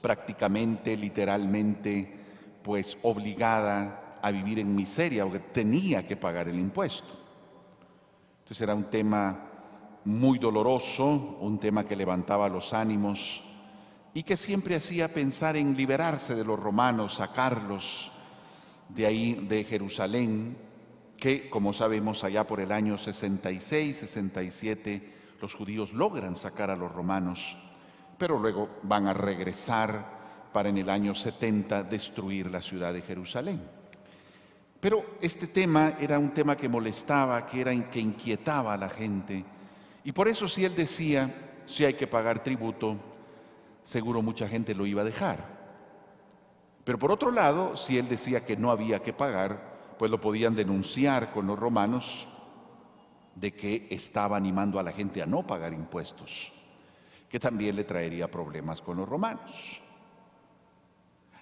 prácticamente, 0.02 0.98
literalmente, 0.98 2.12
pues 2.64 2.98
obligada 3.04 4.18
a 4.22 4.32
vivir 4.32 4.60
en 4.60 4.74
miseria, 4.74 5.24
porque 5.24 5.40
tenía 5.40 6.08
que 6.08 6.18
pagar 6.18 6.48
el 6.48 6.58
impuesto. 6.58 7.14
Entonces 8.40 8.62
era 8.62 8.74
un 8.74 8.86
tema 8.86 9.44
muy 10.06 10.40
doloroso, 10.40 11.38
un 11.40 11.60
tema 11.60 11.86
que 11.86 11.96
levantaba 11.96 12.50
los 12.50 12.74
ánimos 12.74 13.44
y 14.18 14.24
que 14.24 14.36
siempre 14.36 14.76
hacía 14.76 15.14
pensar 15.14 15.58
en 15.58 15.78
liberarse 15.78 16.34
de 16.34 16.44
los 16.44 16.60
romanos, 16.60 17.18
sacarlos 17.18 18.12
de 18.90 19.06
ahí 19.06 19.46
de 19.48 19.64
Jerusalén, 19.64 20.58
que 21.18 21.52
como 21.52 21.72
sabemos 21.72 22.24
allá 22.24 22.48
por 22.48 22.60
el 22.60 22.72
año 22.72 22.98
66, 22.98 23.96
67, 23.96 25.14
los 25.40 25.54
judíos 25.54 25.94
logran 25.94 26.36
sacar 26.36 26.72
a 26.72 26.76
los 26.76 26.92
romanos, 26.92 27.60
pero 28.18 28.40
luego 28.40 28.80
van 28.82 29.06
a 29.06 29.14
regresar 29.14 30.50
para 30.52 30.70
en 30.70 30.80
el 30.80 30.90
año 30.90 31.14
70 31.14 31.84
destruir 31.84 32.50
la 32.50 32.64
ciudad 32.64 32.94
de 32.94 33.04
Jerusalén. 33.04 33.62
Pero 34.80 35.18
este 35.22 35.46
tema 35.46 35.94
era 36.00 36.18
un 36.18 36.32
tema 36.32 36.58
que 36.58 36.68
molestaba, 36.68 37.46
que 37.46 37.62
era 37.62 37.90
que 37.92 38.00
inquietaba 38.00 38.74
a 38.74 38.78
la 38.78 38.90
gente. 38.90 39.46
Y 40.04 40.12
por 40.12 40.28
eso 40.28 40.48
si 40.48 40.66
él 40.66 40.76
decía, 40.76 41.62
si 41.68 41.86
hay 41.86 41.94
que 41.94 42.08
pagar 42.08 42.42
tributo, 42.42 43.07
seguro 43.88 44.21
mucha 44.21 44.50
gente 44.50 44.76
lo 44.76 44.86
iba 44.86 45.02
a 45.02 45.06
dejar. 45.06 45.45
Pero 46.84 47.00
por 47.00 47.10
otro 47.10 47.32
lado, 47.32 47.78
si 47.78 47.97
él 47.97 48.10
decía 48.10 48.45
que 48.45 48.58
no 48.58 48.69
había 48.69 49.02
que 49.02 49.13
pagar, 49.13 49.95
pues 49.97 50.12
lo 50.12 50.19
podían 50.19 50.56
denunciar 50.56 51.32
con 51.32 51.47
los 51.47 51.58
romanos 51.58 52.28
de 53.34 53.54
que 53.54 53.88
estaba 53.89 54.36
animando 54.36 54.78
a 54.78 54.84
la 54.84 54.91
gente 54.91 55.21
a 55.21 55.26
no 55.26 55.47
pagar 55.47 55.71
impuestos, 55.71 56.52
que 57.30 57.39
también 57.39 57.78
le 57.78 57.86
traería 57.86 58.30
problemas 58.30 58.82
con 58.82 58.97
los 58.97 59.08
romanos. 59.08 59.56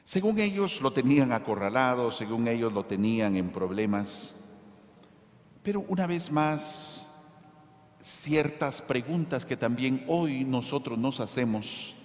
Según 0.03 0.39
ellos 0.39 0.81
lo 0.81 0.93
tenían 0.93 1.31
acorralado, 1.31 2.11
según 2.11 2.47
ellos 2.47 2.71
lo 2.71 2.85
tenían 2.85 3.37
en 3.37 3.49
problemas. 3.49 4.39
Pero 5.63 5.83
una 5.87 6.05
vez 6.05 6.31
más, 6.31 7.11
ciertas 7.99 8.83
preguntas 8.83 9.45
que 9.45 9.57
también 9.57 10.05
hoy 10.07 10.45
nosotros 10.45 10.99
nos 10.99 11.19
hacemos, 11.19 11.95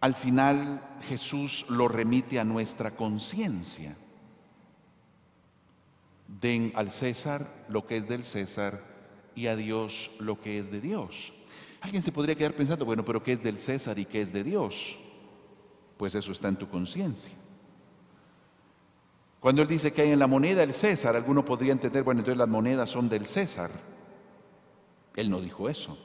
al 0.00 0.14
final 0.14 0.80
Jesús 1.08 1.66
lo 1.68 1.88
remite 1.88 2.38
a 2.38 2.44
nuestra 2.44 2.92
conciencia. 2.92 3.96
Den 6.26 6.72
al 6.74 6.90
César 6.90 7.64
lo 7.68 7.86
que 7.86 7.96
es 7.96 8.08
del 8.08 8.22
César 8.22 8.82
y 9.34 9.46
a 9.46 9.56
Dios 9.56 10.10
lo 10.18 10.40
que 10.40 10.58
es 10.58 10.70
de 10.70 10.80
Dios. 10.80 11.32
Alguien 11.80 12.02
se 12.02 12.12
podría 12.12 12.34
quedar 12.34 12.54
pensando, 12.54 12.84
bueno, 12.84 13.04
pero 13.04 13.22
¿qué 13.22 13.32
es 13.32 13.42
del 13.42 13.56
César 13.56 13.98
y 13.98 14.04
qué 14.04 14.20
es 14.20 14.32
de 14.32 14.44
Dios? 14.44 14.98
pues 15.98 16.14
eso 16.14 16.32
está 16.32 16.48
en 16.48 16.56
tu 16.56 16.68
conciencia. 16.68 17.32
Cuando 19.40 19.62
él 19.62 19.68
dice 19.68 19.92
que 19.92 20.02
hay 20.02 20.12
en 20.12 20.18
la 20.18 20.26
moneda 20.26 20.62
el 20.62 20.72
César, 20.72 21.14
alguno 21.14 21.44
podría 21.44 21.72
entender, 21.72 22.02
bueno, 22.02 22.20
entonces 22.20 22.38
las 22.38 22.48
monedas 22.48 22.88
son 22.88 23.08
del 23.08 23.26
César. 23.26 23.70
Él 25.14 25.28
no 25.28 25.40
dijo 25.40 25.68
eso. 25.68 25.98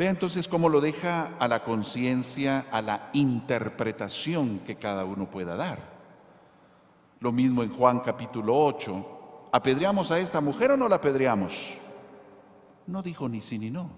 Vea 0.00 0.08
entonces 0.08 0.48
cómo 0.48 0.70
lo 0.70 0.80
deja 0.80 1.36
a 1.38 1.46
la 1.46 1.62
conciencia, 1.62 2.64
a 2.70 2.80
la 2.80 3.10
interpretación 3.12 4.60
que 4.60 4.76
cada 4.76 5.04
uno 5.04 5.28
pueda 5.28 5.56
dar. 5.56 5.78
Lo 7.18 7.32
mismo 7.32 7.62
en 7.62 7.68
Juan 7.68 8.00
capítulo 8.00 8.56
8. 8.56 9.48
¿Apedreamos 9.52 10.10
a 10.10 10.18
esta 10.18 10.40
mujer 10.40 10.70
o 10.70 10.78
no 10.78 10.88
la 10.88 10.96
apedreamos? 10.96 11.52
No 12.86 13.02
dijo 13.02 13.28
ni 13.28 13.42
sí 13.42 13.58
ni 13.58 13.68
no. 13.68 13.90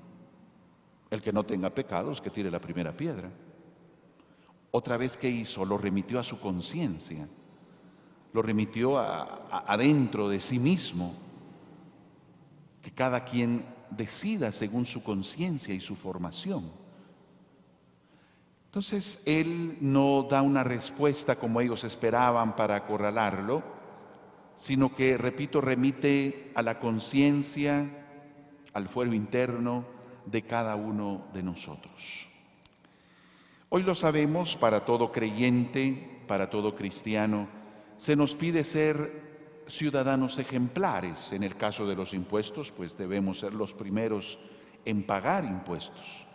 El 1.08 1.22
que 1.22 1.32
no 1.32 1.44
tenga 1.44 1.70
pecados, 1.70 2.20
que 2.20 2.30
tire 2.30 2.50
la 2.50 2.60
primera 2.60 2.90
piedra. 2.90 3.30
Otra 4.72 4.96
vez, 4.96 5.16
¿qué 5.16 5.28
hizo? 5.28 5.64
Lo 5.64 5.78
remitió 5.78 6.18
a 6.18 6.24
su 6.24 6.40
conciencia, 6.40 7.28
lo 8.32 8.42
remitió 8.42 8.98
adentro 8.98 10.28
de 10.28 10.40
sí 10.40 10.58
mismo, 10.58 11.14
que 12.82 12.90
cada 12.90 13.22
quien 13.24 13.81
decida 13.96 14.52
según 14.52 14.86
su 14.86 15.02
conciencia 15.02 15.74
y 15.74 15.80
su 15.80 15.96
formación. 15.96 16.70
Entonces, 18.66 19.20
él 19.26 19.76
no 19.80 20.26
da 20.30 20.40
una 20.42 20.64
respuesta 20.64 21.36
como 21.36 21.60
ellos 21.60 21.84
esperaban 21.84 22.56
para 22.56 22.76
acorralarlo, 22.76 23.62
sino 24.54 24.94
que, 24.94 25.18
repito, 25.18 25.60
remite 25.60 26.52
a 26.54 26.62
la 26.62 26.78
conciencia, 26.78 27.86
al 28.72 28.88
fuero 28.88 29.12
interno 29.12 29.84
de 30.24 30.42
cada 30.42 30.74
uno 30.76 31.26
de 31.34 31.42
nosotros. 31.42 32.28
Hoy 33.68 33.82
lo 33.82 33.94
sabemos, 33.94 34.56
para 34.56 34.84
todo 34.84 35.12
creyente, 35.12 36.22
para 36.26 36.48
todo 36.48 36.74
cristiano, 36.74 37.48
se 37.96 38.16
nos 38.16 38.34
pide 38.34 38.64
ser 38.64 39.31
ciudadanos 39.68 40.38
ejemplares. 40.38 41.32
En 41.32 41.42
el 41.42 41.56
caso 41.56 41.86
de 41.86 41.96
los 41.96 42.14
impuestos, 42.14 42.72
pues 42.72 42.96
debemos 42.96 43.40
ser 43.40 43.54
los 43.54 43.72
primeros 43.74 44.38
en 44.84 45.04
pagar 45.04 45.44
impuestos. 45.44 46.26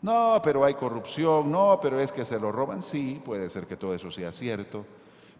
No, 0.00 0.40
pero 0.42 0.64
hay 0.64 0.74
corrupción, 0.74 1.50
no, 1.50 1.78
pero 1.80 2.00
es 2.00 2.10
que 2.10 2.24
se 2.24 2.40
lo 2.40 2.50
roban. 2.50 2.82
Sí, 2.82 3.20
puede 3.24 3.48
ser 3.48 3.66
que 3.66 3.76
todo 3.76 3.94
eso 3.94 4.10
sea 4.10 4.32
cierto, 4.32 4.84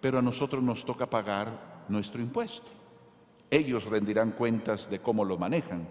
pero 0.00 0.18
a 0.18 0.22
nosotros 0.22 0.62
nos 0.62 0.84
toca 0.84 1.10
pagar 1.10 1.84
nuestro 1.88 2.22
impuesto. 2.22 2.68
Ellos 3.50 3.84
rendirán 3.84 4.32
cuentas 4.32 4.88
de 4.88 5.00
cómo 5.00 5.24
lo 5.24 5.36
manejan, 5.36 5.86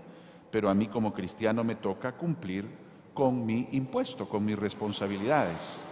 pero 0.49 0.69
a 0.69 0.73
mí 0.73 0.87
como 0.87 1.13
cristiano 1.13 1.63
me 1.63 1.75
toca 1.75 2.13
cumplir 2.13 2.65
con 3.13 3.45
mi 3.45 3.67
impuesto, 3.73 4.27
con 4.27 4.45
mis 4.45 4.57
responsabilidades. 4.57 5.83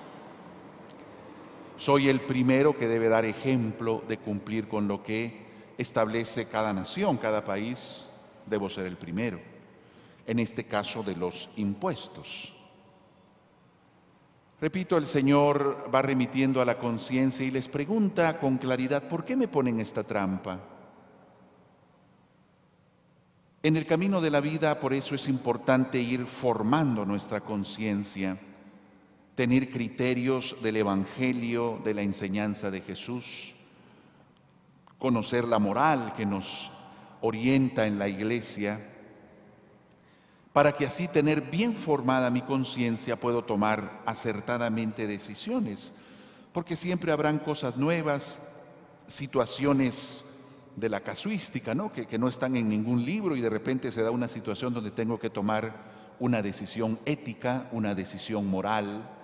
Soy 1.80 2.10
el 2.10 2.20
primero 2.20 2.78
que 2.78 2.89
debe 2.89 3.08
dar 3.08 3.24
ejemplo 3.24 4.04
de 4.06 4.18
cumplir 4.18 4.68
con 4.68 4.89
lo 4.89 5.02
que 5.02 5.48
establece 5.78 6.50
cada 6.50 6.74
nación, 6.74 7.15
cada 7.18 7.46
país, 7.46 8.10
debo 8.46 8.70
ser 8.70 8.86
el 8.86 8.98
primero. 8.98 9.39
En 10.28 10.39
este 10.39 10.65
caso 10.65 11.04
de 11.04 11.15
los 11.15 11.50
impuestos. 11.56 12.54
Repito, 14.60 14.98
el 14.98 15.06
Señor 15.06 15.89
va 15.96 16.02
remitiendo 16.02 16.62
a 16.62 16.65
la 16.65 16.78
conciencia 16.78 17.46
y 17.46 17.52
les 17.52 17.70
pregunta 17.70 18.38
con 18.39 18.58
claridad, 18.58 19.08
¿por 19.08 19.24
qué 19.24 19.38
me 19.38 19.48
ponen 19.48 19.80
esta 19.80 20.04
trampa? 20.04 20.60
En 23.63 23.78
el 23.78 23.86
camino 23.86 24.20
de 24.20 24.32
la 24.32 24.42
vida, 24.42 24.82
por 24.82 24.92
eso 24.92 25.15
es 25.15 25.30
importante 25.30 25.98
ir 25.98 26.26
formando 26.26 27.06
nuestra 27.06 27.39
conciencia, 27.39 28.38
tener 29.39 29.71
criterios 29.71 30.58
del 30.62 30.75
Evangelio, 30.75 31.80
de 31.86 31.93
la 31.93 32.02
enseñanza 32.02 32.69
de 32.71 32.82
Jesús, 32.82 33.54
conocer 34.97 35.45
la 35.45 35.60
moral 35.60 36.12
que 36.17 36.25
nos 36.25 36.73
orienta 37.21 37.88
en 37.88 37.97
la 37.97 38.10
iglesia, 38.10 38.86
para 40.52 40.73
que 40.73 40.86
así 40.86 41.08
tener 41.08 41.39
bien 41.39 41.73
formada 41.73 42.30
mi 42.30 42.41
conciencia 42.41 43.17
puedo 43.17 43.45
tomar 43.45 44.02
acertadamente 44.06 45.08
decisiones, 45.08 45.93
porque 46.52 46.75
siempre 46.75 47.13
habrán 47.13 47.39
cosas 47.39 47.78
nuevas, 47.78 48.41
situaciones 49.08 50.25
de 50.75 50.89
la 50.89 50.99
casuística, 50.99 51.73
¿no? 51.73 51.93
Que, 51.93 52.08
que 52.08 52.19
no 52.19 52.28
están 52.28 52.58
en 52.58 52.67
ningún 52.67 53.06
libro 53.06 53.38
y 53.38 53.41
de 53.41 53.49
repente 53.49 53.89
se 53.93 54.04
da 54.04 54.12
una 54.12 54.28
situación 54.28 54.73
donde 54.73 54.91
tengo 54.91 55.17
que 55.17 55.30
tomar 55.30 56.17
una 56.19 56.41
decisión 56.41 56.99
ética, 57.06 57.69
una 57.71 57.95
decisión 57.95 58.45
moral. 58.45 59.15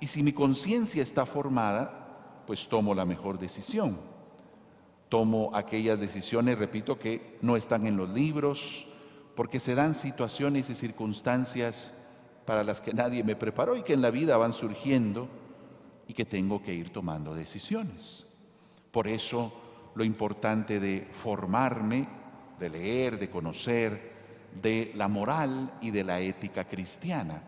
Y 0.00 0.06
si 0.06 0.22
mi 0.22 0.32
conciencia 0.32 1.02
está 1.02 1.26
formada, 1.26 2.42
pues 2.46 2.68
tomo 2.68 2.94
la 2.94 3.04
mejor 3.04 3.38
decisión. 3.38 3.98
Tomo 5.08 5.50
aquellas 5.54 5.98
decisiones, 5.98 6.58
repito, 6.58 6.98
que 6.98 7.38
no 7.42 7.56
están 7.56 7.86
en 7.86 7.96
los 7.96 8.08
libros, 8.10 8.86
porque 9.34 9.60
se 9.60 9.74
dan 9.74 9.94
situaciones 9.94 10.68
y 10.70 10.74
circunstancias 10.74 11.92
para 12.44 12.64
las 12.64 12.80
que 12.80 12.94
nadie 12.94 13.22
me 13.22 13.36
preparó 13.36 13.76
y 13.76 13.82
que 13.82 13.92
en 13.92 14.02
la 14.02 14.10
vida 14.10 14.36
van 14.36 14.52
surgiendo 14.52 15.28
y 16.06 16.14
que 16.14 16.24
tengo 16.24 16.62
que 16.62 16.74
ir 16.74 16.90
tomando 16.90 17.34
decisiones. 17.34 18.26
Por 18.90 19.06
eso 19.06 19.52
lo 19.94 20.04
importante 20.04 20.80
de 20.80 21.08
formarme, 21.12 22.08
de 22.58 22.70
leer, 22.70 23.18
de 23.18 23.30
conocer, 23.30 24.12
de 24.60 24.92
la 24.94 25.08
moral 25.08 25.74
y 25.80 25.90
de 25.90 26.04
la 26.04 26.20
ética 26.20 26.64
cristiana. 26.64 27.42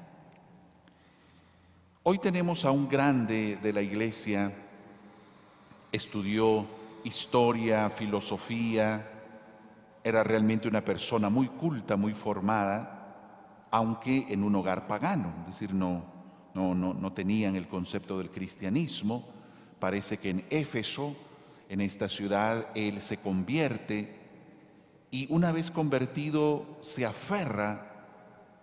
Hoy 2.02 2.18
tenemos 2.18 2.64
a 2.64 2.70
un 2.70 2.88
grande 2.88 3.58
de 3.62 3.72
la 3.74 3.82
iglesia, 3.82 4.50
estudió 5.92 6.64
historia, 7.04 7.90
filosofía, 7.90 9.06
era 10.02 10.22
realmente 10.22 10.66
una 10.66 10.82
persona 10.82 11.28
muy 11.28 11.48
culta, 11.48 11.96
muy 11.96 12.14
formada, 12.14 13.66
aunque 13.70 14.24
en 14.30 14.42
un 14.42 14.54
hogar 14.54 14.86
pagano, 14.86 15.34
es 15.40 15.58
decir, 15.58 15.74
no, 15.74 16.02
no, 16.54 16.74
no, 16.74 16.94
no 16.94 17.12
tenían 17.12 17.54
el 17.54 17.68
concepto 17.68 18.16
del 18.16 18.30
cristianismo. 18.30 19.28
Parece 19.78 20.16
que 20.16 20.30
en 20.30 20.46
Éfeso 20.48 21.14
en 21.68 21.82
esta 21.82 22.08
ciudad, 22.08 22.66
él 22.74 23.02
se 23.02 23.18
convierte 23.18 24.16
y 25.10 25.26
una 25.30 25.52
vez 25.52 25.70
convertido 25.70 26.78
se 26.80 27.04
aferra 27.04 28.06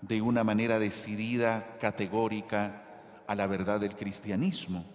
de 0.01 0.21
una 0.21 0.43
manera 0.43 0.77
decidida, 0.77 1.77
categórica, 1.79 2.83
a 3.27 3.35
la 3.35 3.45
verdad 3.47 3.79
del 3.79 3.95
cristianismo. 3.95 4.85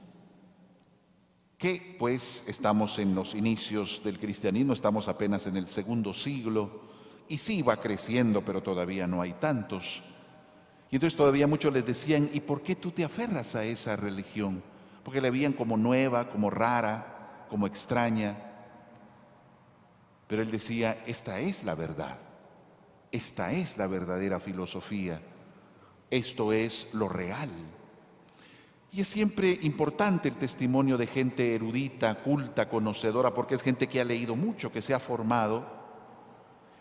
Que 1.58 1.96
pues 1.98 2.44
estamos 2.48 2.98
en 2.98 3.14
los 3.14 3.34
inicios 3.34 4.00
del 4.02 4.18
cristianismo, 4.18 4.72
estamos 4.72 5.06
apenas 5.06 5.46
en 5.46 5.56
el 5.56 5.68
segundo 5.68 6.12
siglo, 6.12 6.82
y 7.28 7.38
sí 7.38 7.62
va 7.62 7.80
creciendo, 7.80 8.44
pero 8.44 8.62
todavía 8.62 9.06
no 9.06 9.22
hay 9.22 9.34
tantos. 9.34 10.02
Y 10.90 10.96
entonces 10.96 11.16
todavía 11.16 11.46
muchos 11.46 11.72
les 11.72 11.86
decían, 11.86 12.28
¿y 12.32 12.40
por 12.40 12.62
qué 12.62 12.74
tú 12.74 12.90
te 12.90 13.04
aferras 13.04 13.54
a 13.54 13.64
esa 13.64 13.96
religión? 13.96 14.62
Porque 15.04 15.20
la 15.20 15.30
veían 15.30 15.52
como 15.52 15.76
nueva, 15.76 16.28
como 16.28 16.50
rara, 16.50 17.46
como 17.48 17.66
extraña, 17.66 18.36
pero 20.26 20.42
él 20.42 20.50
decía, 20.50 21.02
esta 21.06 21.40
es 21.40 21.64
la 21.64 21.74
verdad, 21.74 22.16
esta 23.10 23.52
es 23.52 23.76
la 23.76 23.86
verdadera 23.86 24.40
filosofía, 24.40 25.20
esto 26.10 26.54
es 26.54 26.88
lo 26.94 27.08
real. 27.08 27.50
Y 28.94 29.00
es 29.00 29.08
siempre 29.08 29.58
importante 29.62 30.28
el 30.28 30.34
testimonio 30.34 30.98
de 30.98 31.06
gente 31.06 31.54
erudita, 31.54 32.14
culta, 32.16 32.68
conocedora, 32.68 33.32
porque 33.32 33.54
es 33.54 33.62
gente 33.62 33.88
que 33.88 34.02
ha 34.02 34.04
leído 34.04 34.36
mucho, 34.36 34.70
que 34.70 34.82
se 34.82 34.92
ha 34.92 35.00
formado, 35.00 35.64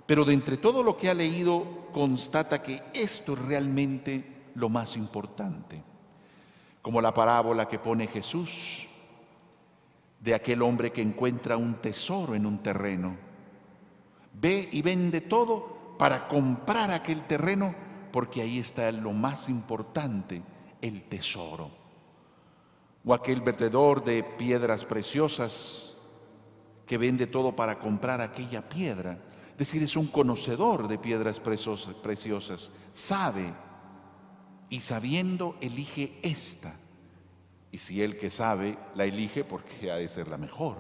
pero 0.06 0.26
de 0.26 0.34
entre 0.34 0.58
todo 0.58 0.84
lo 0.84 0.98
que 0.98 1.10
ha 1.10 1.14
leído 1.14 1.88
constata 1.94 2.62
que 2.62 2.84
esto 2.94 3.32
es 3.32 3.40
realmente 3.40 4.50
lo 4.56 4.68
más 4.68 4.98
importante. 4.98 5.82
Como 6.82 7.00
la 7.00 7.14
parábola 7.14 7.70
que 7.70 7.80
pone 7.80 8.08
Jesús 8.08 8.86
de 10.20 10.34
aquel 10.34 10.64
hombre 10.64 10.92
que 10.92 11.02
encuentra 11.02 11.56
un 11.56 11.76
tesoro 11.76 12.36
en 12.36 12.46
un 12.46 12.58
terreno. 12.58 13.16
Ve 14.34 14.68
y 14.70 14.82
vende 14.82 15.22
todo 15.22 15.96
para 15.98 16.28
comprar 16.28 16.92
aquel 16.92 17.26
terreno 17.26 17.74
porque 18.12 18.42
ahí 18.42 18.60
está 18.60 18.92
lo 18.92 19.14
más 19.14 19.48
importante, 19.48 20.42
el 20.82 21.04
tesoro 21.04 21.81
o 23.04 23.14
aquel 23.14 23.42
vertedor 23.42 24.04
de 24.04 24.24
piedras 24.24 24.86
preciosas 24.86 25.98
que 26.86 26.98
vende 26.98 27.28
todo 27.28 27.56
para 27.56 27.80
comprar 27.80 28.22
aquella 28.22 28.68
piedra. 28.68 29.18
Es 29.52 29.58
decir, 29.58 29.84
es 29.84 29.96
un 29.96 30.08
conocedor 30.08 30.88
de 30.88 30.98
piedras 30.98 31.40
preciosas, 31.40 32.72
sabe 32.92 33.54
y 34.70 34.80
sabiendo 34.82 35.58
elige 35.62 36.20
esta. 36.22 36.76
Y 37.72 37.78
si 37.78 38.02
el 38.02 38.18
que 38.18 38.30
sabe 38.30 38.78
la 38.96 39.06
elige 39.06 39.44
porque 39.44 39.92
ha 39.92 39.96
de 39.96 40.10
ser 40.10 40.28
la 40.28 40.38
mejor. 40.38 40.78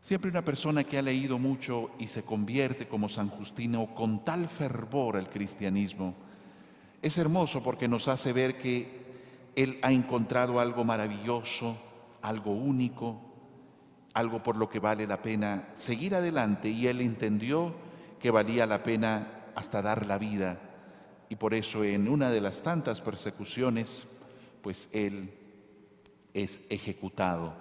Siempre 0.00 0.30
una 0.30 0.44
persona 0.44 0.84
que 0.84 0.98
ha 0.98 1.02
leído 1.02 1.38
mucho 1.38 1.90
y 1.98 2.08
se 2.08 2.24
convierte 2.24 2.86
como 2.86 3.08
San 3.08 3.30
Justino 3.30 3.94
con 3.94 4.24
tal 4.24 4.48
fervor 4.48 5.16
al 5.16 5.30
cristianismo, 5.30 6.14
es 7.00 7.16
hermoso 7.16 7.62
porque 7.62 7.88
nos 7.88 8.08
hace 8.08 8.32
ver 8.32 8.58
que 8.58 9.03
él 9.56 9.78
ha 9.82 9.92
encontrado 9.92 10.60
algo 10.60 10.84
maravilloso, 10.84 11.76
algo 12.22 12.52
único, 12.52 13.20
algo 14.14 14.42
por 14.42 14.56
lo 14.56 14.68
que 14.68 14.78
vale 14.78 15.06
la 15.06 15.20
pena 15.20 15.68
seguir 15.72 16.14
adelante 16.14 16.68
y 16.68 16.86
Él 16.86 17.00
entendió 17.00 17.74
que 18.20 18.30
valía 18.30 18.64
la 18.66 18.82
pena 18.82 19.50
hasta 19.54 19.82
dar 19.82 20.06
la 20.06 20.18
vida. 20.18 20.58
Y 21.28 21.36
por 21.36 21.52
eso 21.52 21.84
en 21.84 22.08
una 22.08 22.30
de 22.30 22.40
las 22.40 22.62
tantas 22.62 23.00
persecuciones, 23.00 24.08
pues 24.62 24.88
Él 24.92 25.34
es 26.32 26.60
ejecutado. 26.70 27.54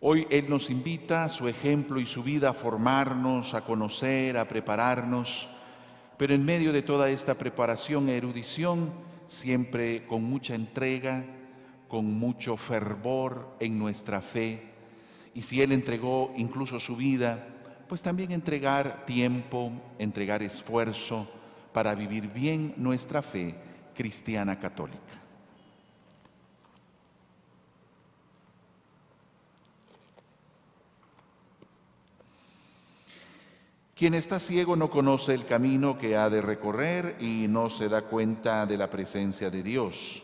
Hoy 0.00 0.26
Él 0.30 0.48
nos 0.48 0.68
invita, 0.70 1.28
su 1.28 1.46
ejemplo 1.46 2.00
y 2.00 2.06
su 2.06 2.22
vida, 2.22 2.50
a 2.50 2.54
formarnos, 2.54 3.54
a 3.54 3.64
conocer, 3.64 4.36
a 4.36 4.48
prepararnos, 4.48 5.48
pero 6.16 6.34
en 6.34 6.44
medio 6.44 6.72
de 6.72 6.82
toda 6.82 7.08
esta 7.08 7.34
preparación 7.34 8.08
e 8.08 8.16
erudición, 8.16 9.09
siempre 9.30 10.06
con 10.06 10.24
mucha 10.24 10.56
entrega, 10.56 11.24
con 11.86 12.04
mucho 12.04 12.56
fervor 12.56 13.54
en 13.60 13.78
nuestra 13.78 14.20
fe. 14.20 14.60
Y 15.34 15.42
si 15.42 15.62
Él 15.62 15.70
entregó 15.70 16.32
incluso 16.36 16.80
su 16.80 16.96
vida, 16.96 17.46
pues 17.88 18.02
también 18.02 18.32
entregar 18.32 19.06
tiempo, 19.06 19.70
entregar 20.00 20.42
esfuerzo 20.42 21.30
para 21.72 21.94
vivir 21.94 22.26
bien 22.26 22.74
nuestra 22.76 23.22
fe 23.22 23.54
cristiana 23.94 24.58
católica. 24.58 25.19
Quien 34.00 34.14
está 34.14 34.40
ciego 34.40 34.76
no 34.76 34.88
conoce 34.88 35.34
el 35.34 35.44
camino 35.44 35.98
que 35.98 36.16
ha 36.16 36.30
de 36.30 36.40
recorrer 36.40 37.16
y 37.20 37.44
no 37.50 37.68
se 37.68 37.90
da 37.90 38.00
cuenta 38.00 38.64
de 38.64 38.78
la 38.78 38.88
presencia 38.88 39.50
de 39.50 39.62
Dios. 39.62 40.22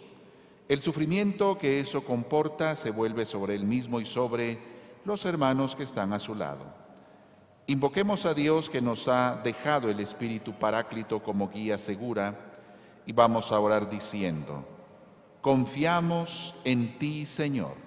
El 0.67 0.81
sufrimiento 0.81 1.59
que 1.59 1.81
eso 1.81 2.03
comporta 2.03 2.75
se 2.75 2.91
vuelve 2.91 3.27
sobre 3.27 3.55
él 3.55 3.67
mismo 3.67 4.01
y 4.01 4.07
sobre 4.07 4.59
los 5.05 5.27
hermanos 5.27 5.77
que 5.77 5.83
están 5.83 6.15
a 6.15 6.19
su 6.19 6.35
lado. 6.35 6.65
Invoquemos 7.67 8.25
a 8.25 8.33
Dios 8.33 8.71
que 8.71 8.81
nos 8.81 9.09
ha 9.09 9.39
dejado 9.45 9.91
el 9.91 10.01
Espíritu 10.01 10.55
Paráclito 10.55 11.23
como 11.23 11.51
guía 11.51 11.77
segura 11.77 12.35
y 13.05 13.12
vamos 13.12 13.53
a 13.53 13.61
orar 13.61 13.91
diciendo, 13.91 14.65
confiamos 15.43 16.55
en 16.65 16.97
ti, 16.97 17.27
Señor. 17.27 17.86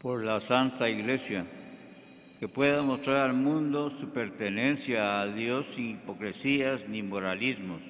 Por 0.00 0.24
la 0.24 0.40
Santa 0.40 0.88
Iglesia, 0.88 1.44
que 2.38 2.48
pueda 2.48 2.82
mostrar 2.82 3.28
al 3.28 3.34
mundo 3.34 3.90
su 3.90 4.10
pertenencia 4.10 5.20
a 5.20 5.26
Dios 5.26 5.66
sin 5.74 5.90
hipocresías 5.90 6.88
ni 6.88 7.02
moralismos, 7.02 7.82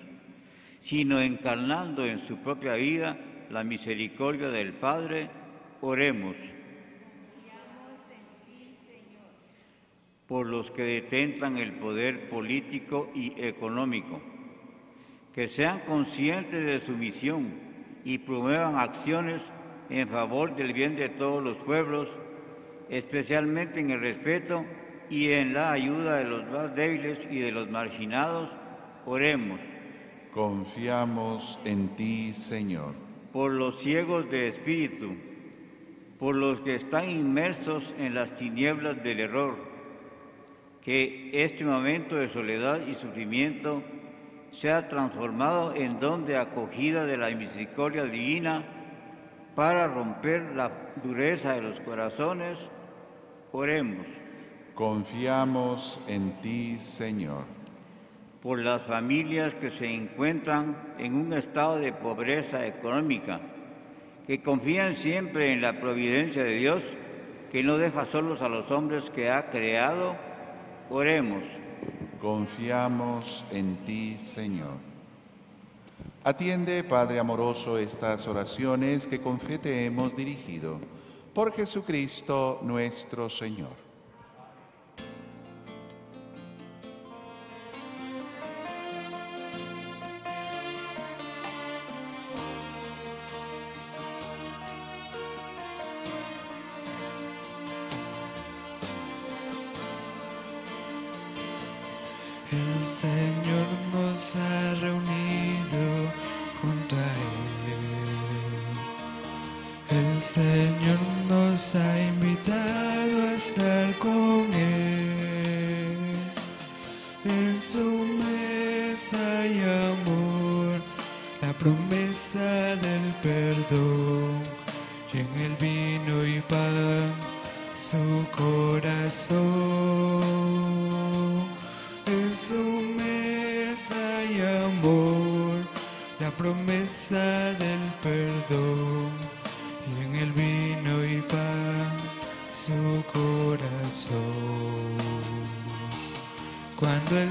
sino 0.81 1.21
encarnando 1.21 2.07
en 2.07 2.27
su 2.27 2.38
propia 2.38 2.75
vida 2.75 3.18
la 3.51 3.62
misericordia 3.62 4.49
del 4.49 4.73
Padre, 4.75 5.29
oremos. 5.81 6.37
por 10.29 10.47
los 10.47 10.71
que 10.71 10.83
detentan 10.83 11.57
el 11.57 11.73
poder 11.73 12.29
político 12.29 13.11
y 13.14 13.33
económico, 13.42 14.21
que 15.35 15.49
sean 15.49 15.81
conscientes 15.87 16.66
de 16.66 16.81
su 16.81 16.92
misión 16.92 17.49
y 18.05 18.18
promuevan 18.18 18.77
acciones 18.77 19.40
en 19.90 20.09
favor 20.09 20.55
del 20.55 20.72
bien 20.72 20.96
de 20.96 21.09
todos 21.09 21.42
los 21.42 21.57
pueblos, 21.59 22.09
especialmente 22.90 23.81
en 23.81 23.90
el 23.90 24.01
respeto 24.01 24.64
y 25.11 25.33
en 25.33 25.55
la 25.55 25.72
ayuda 25.72 26.16
de 26.16 26.24
los 26.24 26.46
más 26.51 26.74
débiles 26.74 27.18
y 27.31 27.38
de 27.38 27.53
los 27.53 27.70
marginados, 27.70 28.51
oremos. 29.07 29.61
Confiamos 30.33 31.59
en 31.64 31.88
ti, 31.96 32.33
Señor. 32.33 32.94
Por 33.33 33.53
los 33.53 33.81
ciegos 33.81 34.31
de 34.31 34.48
espíritu, 34.48 35.14
por 36.18 36.35
los 36.35 36.61
que 36.61 36.74
están 36.74 37.09
inmersos 37.09 37.92
en 37.98 38.14
las 38.14 38.37
tinieblas 38.37 39.03
del 39.03 39.20
error, 39.20 39.57
que 40.83 41.31
este 41.33 41.64
momento 41.64 42.16
de 42.16 42.29
soledad 42.31 42.87
y 42.87 42.94
sufrimiento 42.94 43.83
sea 44.53 44.88
transformado 44.88 45.74
en 45.74 46.01
don 46.01 46.27
de 46.27 46.37
acogida 46.37 47.05
de 47.05 47.16
la 47.16 47.31
misericordia 47.31 48.05
divina 48.05 48.78
para 49.59 49.88
romper 49.88 50.55
la 50.55 50.71
dureza 51.03 51.55
de 51.55 51.62
los 51.62 51.81
corazones, 51.81 52.61
oremos. 53.51 54.07
Confiamos 54.73 55.99
en 56.07 56.31
ti, 56.40 56.79
Señor. 56.79 57.42
Por 58.40 58.61
las 58.61 58.83
familias 58.83 59.55
que 59.55 59.73
se 59.73 59.92
encuentran 59.92 60.77
en 60.97 61.16
un 61.16 61.33
estado 61.33 61.81
de 61.81 61.92
pobreza 61.92 62.68
económica, 62.68 63.40
que 64.29 64.40
confían 64.42 64.94
siempre 64.94 65.53
en 65.53 65.61
la 65.61 65.81
providencia 65.81 66.44
de 66.44 66.55
Dios, 66.55 66.85
que 67.51 67.64
no 67.64 67.79
deja 67.79 68.05
solos 68.05 68.42
a 68.42 68.49
los 68.49 68.71
hombres 68.71 69.11
que 69.11 69.29
ha 69.29 69.51
creado, 69.51 70.14
oremos. 70.88 71.42
Confiamos 72.21 73.44
en 73.51 73.75
ti, 73.79 74.18
Señor. 74.18 74.88
Atiende, 76.24 76.83
Padre 76.83 77.20
amoroso, 77.20 77.78
estas 77.78 78.26
oraciones 78.26 79.07
que 79.07 79.20
con 79.20 79.38
fe 79.38 79.59
te 79.59 79.87
hemos 79.87 80.14
dirigido. 80.16 80.81
Por 81.33 81.52
Jesucristo 81.52 82.59
nuestro 82.62 83.31
Señor. 83.31 83.88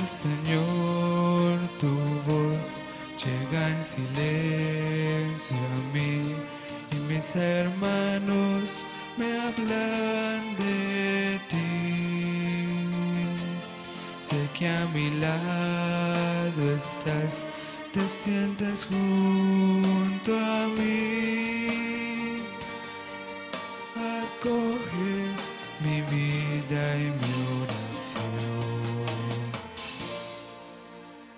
Señor 0.08 1.60
tu 1.82 1.90
voz 2.26 2.82
llega 3.22 3.68
en 3.68 3.84
silencio 3.84 5.58
a 5.58 5.94
mí 5.94 6.34
y 6.94 7.14
mis 7.14 7.36
hermanos 7.36 8.86
me 9.18 9.26
hablan 9.42 10.56
de 10.56 11.42
ti. 11.50 12.88
Sé 14.22 14.48
que 14.58 14.70
a 14.70 14.86
mi 14.94 15.12
lado 15.20 16.78
estás, 16.78 17.46
te 17.92 18.08
sientas 18.08 18.86
junto 18.86 20.40
a 20.40 20.68
mí. 20.70 21.57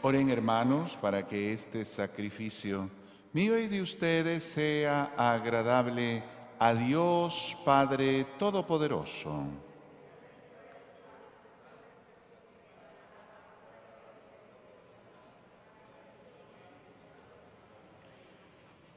Oren 0.09 0.31
hermanos 0.31 0.97
para 0.99 1.27
que 1.27 1.53
este 1.53 1.85
sacrificio 1.85 2.89
mío 3.31 3.59
y 3.59 3.67
de 3.67 3.79
ustedes 3.79 4.43
sea 4.43 5.13
agradable 5.15 6.23
a 6.57 6.73
Dios 6.73 7.55
Padre 7.63 8.25
Todopoderoso. 8.39 9.43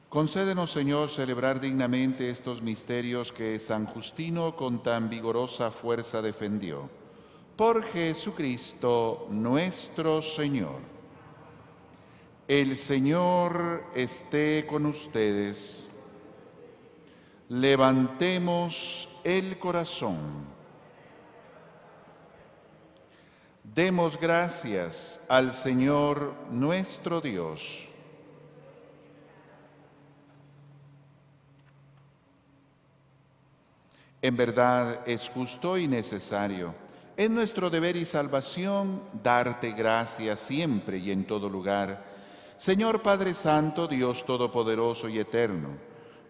Concédenos, 0.09 0.71
Señor, 0.71 1.11
celebrar 1.11 1.59
dignamente 1.59 2.31
estos 2.31 2.59
misterios 2.59 3.31
que 3.31 3.59
San 3.59 3.85
Justino 3.85 4.55
con 4.55 4.81
tan 4.81 5.11
vigorosa 5.11 5.69
fuerza 5.69 6.23
defendió. 6.23 6.89
Por 7.55 7.83
Jesucristo 7.83 9.27
nuestro 9.29 10.23
Señor. 10.23 10.92
El 12.47 12.75
Señor 12.75 13.85
esté 13.95 14.65
con 14.67 14.85
ustedes. 14.85 15.87
Levantemos 17.47 19.07
el 19.23 19.57
corazón. 19.57 20.17
Demos 23.63 24.19
gracias 24.19 25.21
al 25.29 25.53
Señor 25.53 26.33
nuestro 26.51 27.21
Dios. 27.21 27.87
En 34.21 34.35
verdad 34.35 35.07
es 35.07 35.29
justo 35.29 35.77
y 35.77 35.87
necesario. 35.87 36.75
Es 37.15 37.29
nuestro 37.29 37.69
deber 37.69 37.95
y 37.95 38.03
salvación 38.03 39.01
darte 39.23 39.71
gracias 39.71 40.41
siempre 40.41 40.97
y 40.97 41.11
en 41.11 41.25
todo 41.25 41.47
lugar. 41.47 42.12
Señor 42.57 43.01
Padre 43.01 43.33
Santo, 43.33 43.87
Dios 43.87 44.25
Todopoderoso 44.25 45.09
y 45.09 45.19
Eterno, 45.19 45.69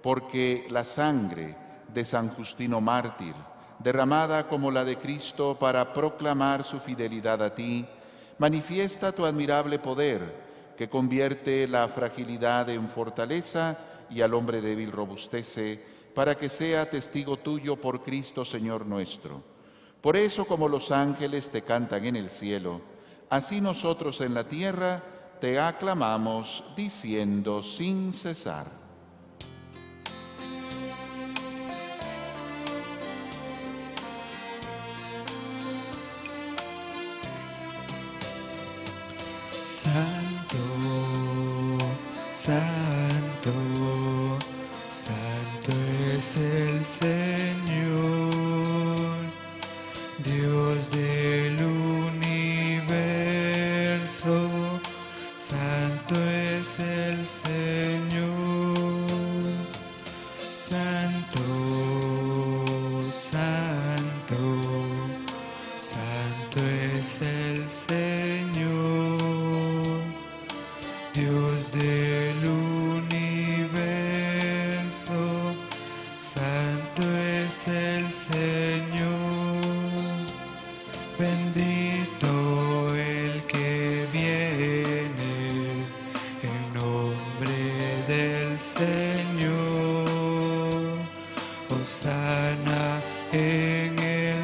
porque 0.02 0.66
la 0.70 0.84
sangre 0.84 1.56
de 1.94 2.06
San 2.06 2.30
Justino 2.30 2.82
Mártir, 2.82 3.36
derramada 3.80 4.48
como 4.48 4.72
la 4.72 4.86
de 4.86 4.98
Cristo 4.98 5.58
para 5.60 5.94
proclamar 5.94 6.64
su 6.64 6.80
fidelidad 6.80 7.44
a 7.44 7.54
ti, 7.54 7.86
manifiesta 8.40 9.12
tu 9.12 9.26
admirable 9.26 9.80
poder 9.80 10.44
que 10.78 10.90
convierte 10.90 11.68
la 11.68 11.88
fragilidad 11.88 12.70
en 12.70 12.90
fortaleza 12.90 13.78
y 14.10 14.22
al 14.22 14.34
hombre 14.34 14.62
débil 14.62 14.92
robustece 14.92 15.84
para 16.16 16.36
que 16.36 16.50
sea 16.50 16.90
testigo 16.90 17.38
tuyo 17.38 17.76
por 17.76 18.02
Cristo 18.04 18.46
Señor 18.46 18.86
nuestro. 18.86 19.44
Por 20.02 20.18
eso 20.18 20.46
como 20.46 20.68
los 20.68 20.92
ángeles 20.92 21.50
te 21.50 21.62
cantan 21.62 22.06
en 22.06 22.16
el 22.16 22.30
cielo, 22.30 22.82
así 23.30 23.62
nosotros 23.62 24.20
en 24.22 24.34
la 24.34 24.46
tierra 24.46 25.02
te 25.44 25.60
aclamamos 25.60 26.64
diciendo 26.74 27.62
sin 27.62 28.14
cesar. 28.14 28.72
Santo, 39.52 40.58
Santo, 42.32 43.52
Santo 44.90 45.74
es 46.16 46.38
el 46.38 46.86
Señor, 46.86 47.63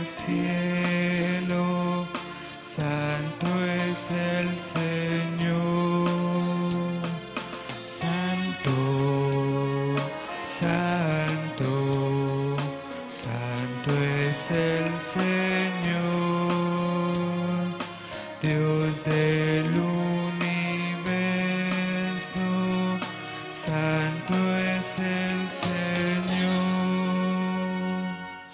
cielo, 0.10 2.08
Santo 2.62 3.48
es 3.92 4.10
el 4.12 4.58
Señor. 4.58 6.10
Santo, 7.86 8.72
Santo, 10.46 11.70
Santo 13.08 13.92
es 14.30 14.52
el 14.52 15.00
Señor, 15.00 16.09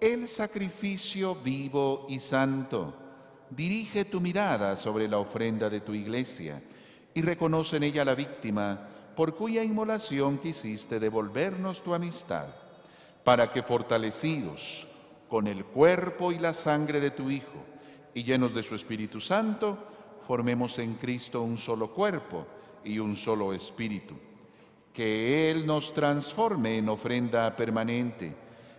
el 0.00 0.28
sacrificio 0.28 1.36
vivo 1.36 2.06
y 2.08 2.18
santo. 2.18 2.94
Dirige 3.50 4.04
tu 4.04 4.20
mirada 4.20 4.76
sobre 4.76 5.08
la 5.08 5.18
ofrenda 5.18 5.70
de 5.70 5.80
tu 5.80 5.94
iglesia 5.94 6.62
y 7.14 7.22
reconoce 7.22 7.76
en 7.76 7.84
ella 7.84 8.04
la 8.04 8.14
víctima 8.14 8.88
por 9.14 9.34
cuya 9.34 9.62
inmolación 9.62 10.38
quisiste 10.38 11.00
devolvernos 11.00 11.82
tu 11.82 11.94
amistad, 11.94 12.48
para 13.24 13.50
que 13.50 13.62
fortalecidos 13.62 14.86
con 15.28 15.46
el 15.46 15.64
cuerpo 15.64 16.32
y 16.32 16.38
la 16.38 16.52
sangre 16.52 17.00
de 17.00 17.10
tu 17.10 17.30
Hijo 17.30 17.64
y 18.12 18.22
llenos 18.22 18.54
de 18.54 18.62
su 18.62 18.74
Espíritu 18.74 19.20
Santo, 19.20 19.78
formemos 20.26 20.78
en 20.78 20.94
Cristo 20.94 21.42
un 21.42 21.56
solo 21.56 21.92
cuerpo 21.92 22.46
y 22.84 22.98
un 22.98 23.16
solo 23.16 23.52
espíritu. 23.54 24.14
Que 24.92 25.50
Él 25.50 25.66
nos 25.66 25.92
transforme 25.92 26.78
en 26.78 26.88
ofrenda 26.88 27.54
permanente 27.56 28.45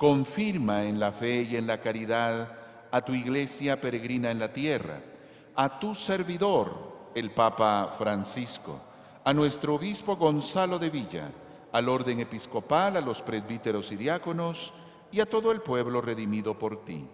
Confirma 0.00 0.84
en 0.84 0.98
la 0.98 1.12
fe 1.12 1.42
y 1.42 1.56
en 1.56 1.66
la 1.66 1.78
caridad 1.78 2.56
a 2.90 3.02
tu 3.02 3.12
iglesia 3.12 3.78
peregrina 3.78 4.30
en 4.30 4.38
la 4.38 4.50
tierra, 4.50 4.98
a 5.54 5.78
tu 5.78 5.94
servidor, 5.94 7.10
el 7.14 7.32
Papa 7.32 7.94
Francisco, 7.98 8.80
a 9.22 9.34
nuestro 9.34 9.74
obispo 9.74 10.16
Gonzalo 10.16 10.78
de 10.78 10.88
Villa, 10.88 11.30
al 11.70 11.86
orden 11.90 12.18
episcopal, 12.18 12.96
a 12.96 13.02
los 13.02 13.20
presbíteros 13.20 13.92
y 13.92 13.96
diáconos 13.96 14.72
y 15.12 15.20
a 15.20 15.28
todo 15.28 15.52
el 15.52 15.60
pueblo 15.60 16.00
redimido 16.00 16.58
por 16.58 16.82
ti. 16.82 17.06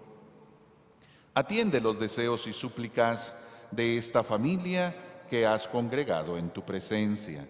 Atiende 1.34 1.80
los 1.80 1.98
deseos 1.98 2.46
y 2.46 2.52
súplicas 2.52 3.36
de 3.72 3.96
esta 3.96 4.22
familia 4.22 4.94
que 5.28 5.44
has 5.44 5.66
congregado 5.66 6.38
en 6.38 6.50
tu 6.50 6.62
presencia. 6.62 7.48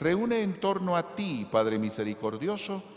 Reúne 0.00 0.40
en 0.40 0.58
torno 0.58 0.96
a 0.96 1.14
ti, 1.14 1.46
Padre 1.52 1.78
misericordioso, 1.78 2.96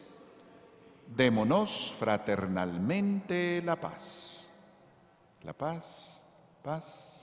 Démonos 1.15 1.93
fraternalmente 1.99 3.61
la 3.65 3.75
paz. 3.75 4.49
La 5.43 5.53
paz, 5.53 6.21
paz. 6.63 7.17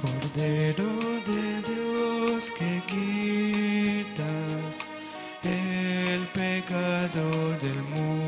Cordero 0.00 0.84
de 1.26 1.62
Dios 1.62 2.52
que 2.52 2.80
quitas 2.86 4.92
el 5.42 6.24
pecado 6.28 7.50
del 7.58 7.82
mundo, 7.82 8.27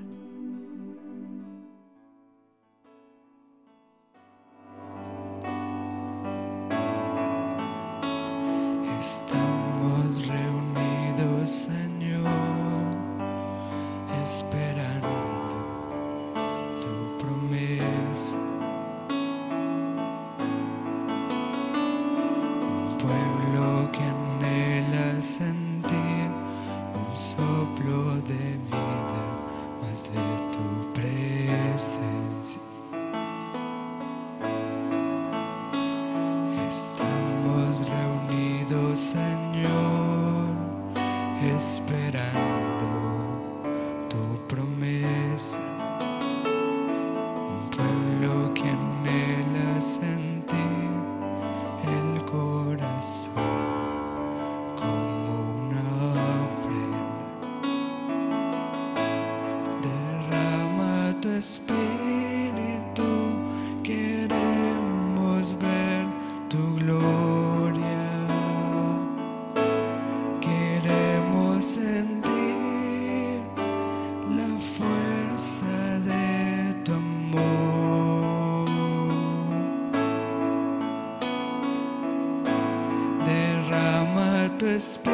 this 84.81 85.10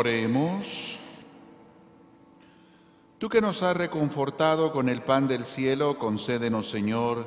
Oremos. 0.00 0.96
Tú 3.18 3.28
que 3.28 3.42
nos 3.42 3.62
has 3.62 3.76
reconfortado 3.76 4.72
con 4.72 4.88
el 4.88 5.02
pan 5.02 5.28
del 5.28 5.44
cielo, 5.44 5.98
concédenos, 5.98 6.70
Señor, 6.70 7.26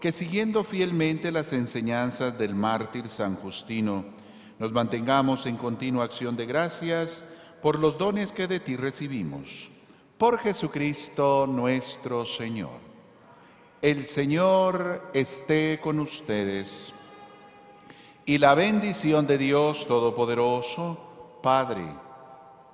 que 0.00 0.10
siguiendo 0.10 0.64
fielmente 0.64 1.30
las 1.30 1.52
enseñanzas 1.52 2.38
del 2.38 2.54
mártir 2.54 3.10
San 3.10 3.36
Justino, 3.36 4.06
nos 4.58 4.72
mantengamos 4.72 5.44
en 5.44 5.58
continua 5.58 6.04
acción 6.04 6.34
de 6.34 6.46
gracias 6.46 7.22
por 7.60 7.78
los 7.78 7.98
dones 7.98 8.32
que 8.32 8.46
de 8.46 8.58
ti 8.58 8.76
recibimos. 8.76 9.68
Por 10.16 10.38
Jesucristo 10.38 11.46
nuestro 11.46 12.24
Señor. 12.24 12.80
El 13.82 14.04
Señor 14.04 15.10
esté 15.12 15.78
con 15.78 16.00
ustedes. 16.00 16.94
Y 18.24 18.38
la 18.38 18.54
bendición 18.54 19.26
de 19.26 19.36
Dios 19.36 19.86
Todopoderoso, 19.86 21.38
Padre, 21.42 22.03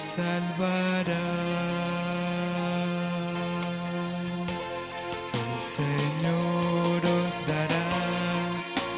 Salvará. 0.00 1.12
El 5.34 5.60
Señor 5.60 7.02
os 7.04 7.46
dará 7.46 7.86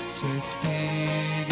su 0.08 0.26
Espíritu 0.38 1.51